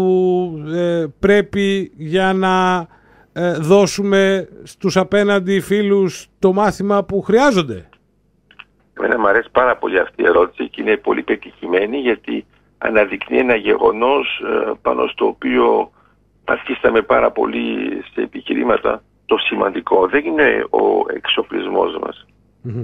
ε, 0.73 1.05
πρέπει 1.19 1.91
για 1.97 2.33
να 2.33 2.87
ε, 3.33 3.53
δώσουμε 3.53 4.49
στους 4.63 4.97
απέναντι 4.97 5.59
φίλους 5.59 6.27
το 6.39 6.53
μάθημα 6.53 7.03
που 7.03 7.21
χρειάζονται. 7.21 7.89
Εμένα 8.93 9.19
μου 9.19 9.27
αρέσει 9.27 9.49
πάρα 9.51 9.77
πολύ 9.77 9.99
αυτή 9.99 10.21
η 10.21 10.25
ερώτηση 10.25 10.69
και 10.69 10.81
είναι 10.81 10.97
πολύ 10.97 11.23
πετυχημένη 11.23 11.97
γιατί 11.97 12.45
αναδεικνύει 12.77 13.37
ένα 13.37 13.55
γεγονός 13.55 14.41
ε, 14.45 14.71
πάνω 14.81 15.07
στο 15.07 15.25
οποίο 15.25 15.91
αρχίσαμε 16.51 17.01
πάρα 17.01 17.31
πολύ 17.31 17.67
σε 18.13 18.21
επιχειρήματα. 18.21 19.03
Το 19.25 19.37
σημαντικό 19.37 20.07
δεν 20.07 20.25
είναι 20.25 20.65
ο 20.69 21.13
εξοπλισμός 21.15 21.97
μας. 22.01 22.25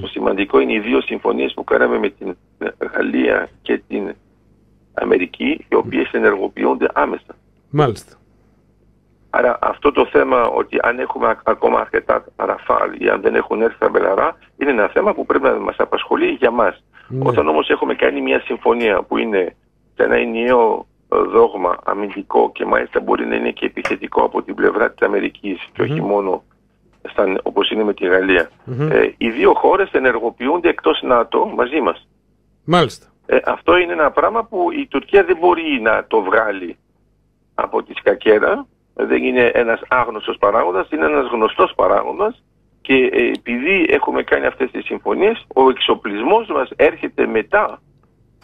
Το 0.02 0.08
σημαντικό 0.08 0.60
είναι 0.60 0.74
οι 0.74 0.80
δύο 0.80 1.02
συμφωνίες 1.02 1.54
που 1.54 1.64
κάναμε 1.64 1.98
με 1.98 2.10
την 2.10 2.38
Γαλλία 2.94 3.50
και 3.62 3.82
την 3.88 4.16
Αμερική 4.94 5.66
οι 5.70 5.76
οποίες 5.76 6.12
ενεργοποιούνται 6.12 6.88
άμεσα. 6.94 7.36
Μάλιστα. 7.70 8.16
Άρα 9.30 9.58
αυτό 9.62 9.92
το 9.92 10.06
θέμα 10.06 10.48
ότι 10.48 10.78
αν 10.82 11.00
έχουμε 11.00 11.38
ακόμα 11.44 11.80
αρκετά 11.80 12.26
ραφάλ 12.36 13.02
ή 13.02 13.10
αν 13.10 13.22
δεν 13.22 13.36
έχουν 13.36 13.62
έρθει 13.62 13.78
τα 13.80 13.90
μπελαρά 13.90 14.38
είναι 14.58 14.72
ένα 14.72 14.88
θέμα 14.88 15.14
που 15.14 15.26
πρέπει 15.26 15.44
να 15.44 15.60
μας 15.60 15.76
απασχολεί 15.78 16.30
για 16.30 16.52
μας. 16.52 16.84
Ναι. 17.08 17.28
Όταν 17.28 17.48
όμως 17.48 17.70
έχουμε 17.70 17.96
κάνει 17.96 18.22
μια 18.22 18.40
συμφωνία 18.40 19.02
που 19.02 19.18
είναι 19.18 19.56
σε 19.96 20.04
ένα 20.04 20.16
ενιαίο 20.16 20.88
ε, 20.97 20.97
δόγμα 21.10 21.78
αμυντικό 21.84 22.52
και 22.52 22.66
μάλιστα 22.66 23.00
μπορεί 23.00 23.26
να 23.26 23.36
είναι 23.36 23.52
και 23.52 23.66
επιθετικό 23.66 24.24
από 24.24 24.42
την 24.44 24.56
πλευρά 24.56 24.92
της 24.92 25.08
Αμερικής 25.08 25.60
και 25.74 25.82
όχι 25.82 26.02
μόνο 26.02 26.44
σαν, 27.16 27.40
όπως 27.44 27.70
είναι 27.70 27.84
με 27.84 27.94
τη 27.94 28.06
γαλλια 28.06 28.50
ε, 28.92 29.10
οι 29.18 29.30
δύο 29.30 29.54
χώρες 29.54 29.92
ενεργοποιούνται 29.92 30.70
εκτός 30.70 31.02
ΝΑΤΟ 31.02 31.46
μαζί 31.56 31.82
μας. 31.82 32.08
Μάλιστα. 32.64 33.06
Ε, 33.26 33.38
αυτό 33.46 33.78
είναι 33.78 33.94
ένα 33.94 34.12
πράγμα 34.12 34.44
που 34.44 34.72
η 34.72 34.88
Τουρκία 34.88 35.24
δεν 35.24 35.38
μπορεί 35.38 35.80
να 35.82 36.06
το 36.08 36.22
βγάλει 36.22 36.78
από 37.56 37.84
τη 37.84 37.94
σκακέρα. 37.94 38.66
Δεν 38.94 39.24
είναι 39.24 39.46
ένας 39.54 39.82
άγνωστος 39.88 40.38
παράγοντας, 40.38 40.90
είναι 40.90 41.06
ένας 41.06 41.28
γνωστός 41.28 41.74
παράγοντας 41.76 42.44
και 42.82 42.94
ε, 42.94 43.28
επειδή 43.28 43.86
έχουμε 43.90 44.24
κάνει 44.24 44.46
αυτές 44.46 44.72
τις 44.72 44.86
συμφωνίες, 44.86 45.46
ο 45.56 45.70
εξοπλισμός 45.70 46.48
μας 46.48 46.70
έρχεται 46.76 47.28
μετά 47.28 47.82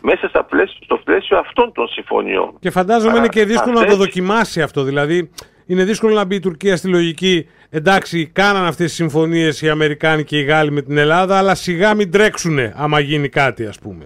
μέσα 0.06 0.28
στα 0.28 0.44
πλαίσιο, 0.44 0.78
στο 0.84 0.98
πλαίσιο 1.04 1.38
αυτών 1.38 1.72
των 1.72 1.88
συμφωνιών. 1.88 2.56
Και 2.60 2.72
φαντάζομαι 2.72 3.18
είναι 3.18 3.28
και 3.28 3.46
δύσκολο 3.46 3.80
να 3.80 3.86
το 3.86 3.96
δοκιμάσει 3.96 4.62
αυτό. 4.62 4.84
Δηλαδή, 4.84 5.30
είναι 5.66 5.84
δύσκολο 5.84 6.14
να 6.14 6.26
μπει 6.26 6.36
η 6.36 6.40
Τουρκία 6.40 6.76
στη 6.78 6.88
λογική. 6.88 7.50
Εντάξει, 7.70 8.28
κάναν 8.28 8.66
αυτές 8.66 8.86
τις 8.86 8.96
συμφωνίες 8.96 9.62
οι 9.62 9.70
Αμερικάνοι 9.70 10.24
και 10.24 10.40
οι 10.40 10.44
Γάλλοι 10.44 10.72
με 10.72 10.82
την 10.82 10.98
Ελλάδα, 10.98 11.38
αλλά 11.38 11.56
σιγά 11.56 11.94
μην 11.94 12.12
τρέξουνε 12.12 12.74
άμα 12.76 13.00
γίνει 13.00 13.30
κάτι, 13.30 13.66
ας 13.66 13.80
πούμε. 13.80 14.06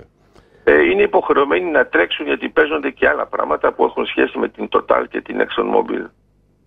Ε, 0.63 0.81
είναι 0.81 1.01
υποχρεωμένοι 1.01 1.71
να 1.71 1.85
τρέξουν 1.85 2.25
γιατί 2.25 2.49
παίζονται 2.49 2.89
και 2.89 3.07
άλλα 3.07 3.25
πράγματα 3.25 3.73
που 3.73 3.83
έχουν 3.83 4.05
σχέση 4.05 4.37
με 4.37 4.49
την 4.49 4.67
Total 4.71 5.03
και 5.09 5.21
την 5.21 5.37
ExxonMobil. 5.41 6.09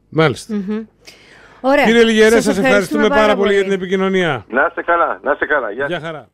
Μάλιστα. 0.09 0.55
Mm-hmm. 0.55 0.87
Ωραία. 1.61 1.85
Κύριε 1.85 2.03
Λιγερέ, 2.05 2.41
σας, 2.41 2.59
ευχαριστούμε, 2.59 3.09
πάρα 3.09 3.37
πολύ 3.37 3.53
για 3.53 3.63
την 3.63 3.73
επικοινωνία. 3.73 4.45
Να 4.49 4.67
είστε 4.69 4.83
καλά, 4.83 5.21
να 5.23 5.33
είστε 5.33 5.47
καλά. 5.47 5.71
Γεια 5.71 6.01
χαρά. 6.01 6.31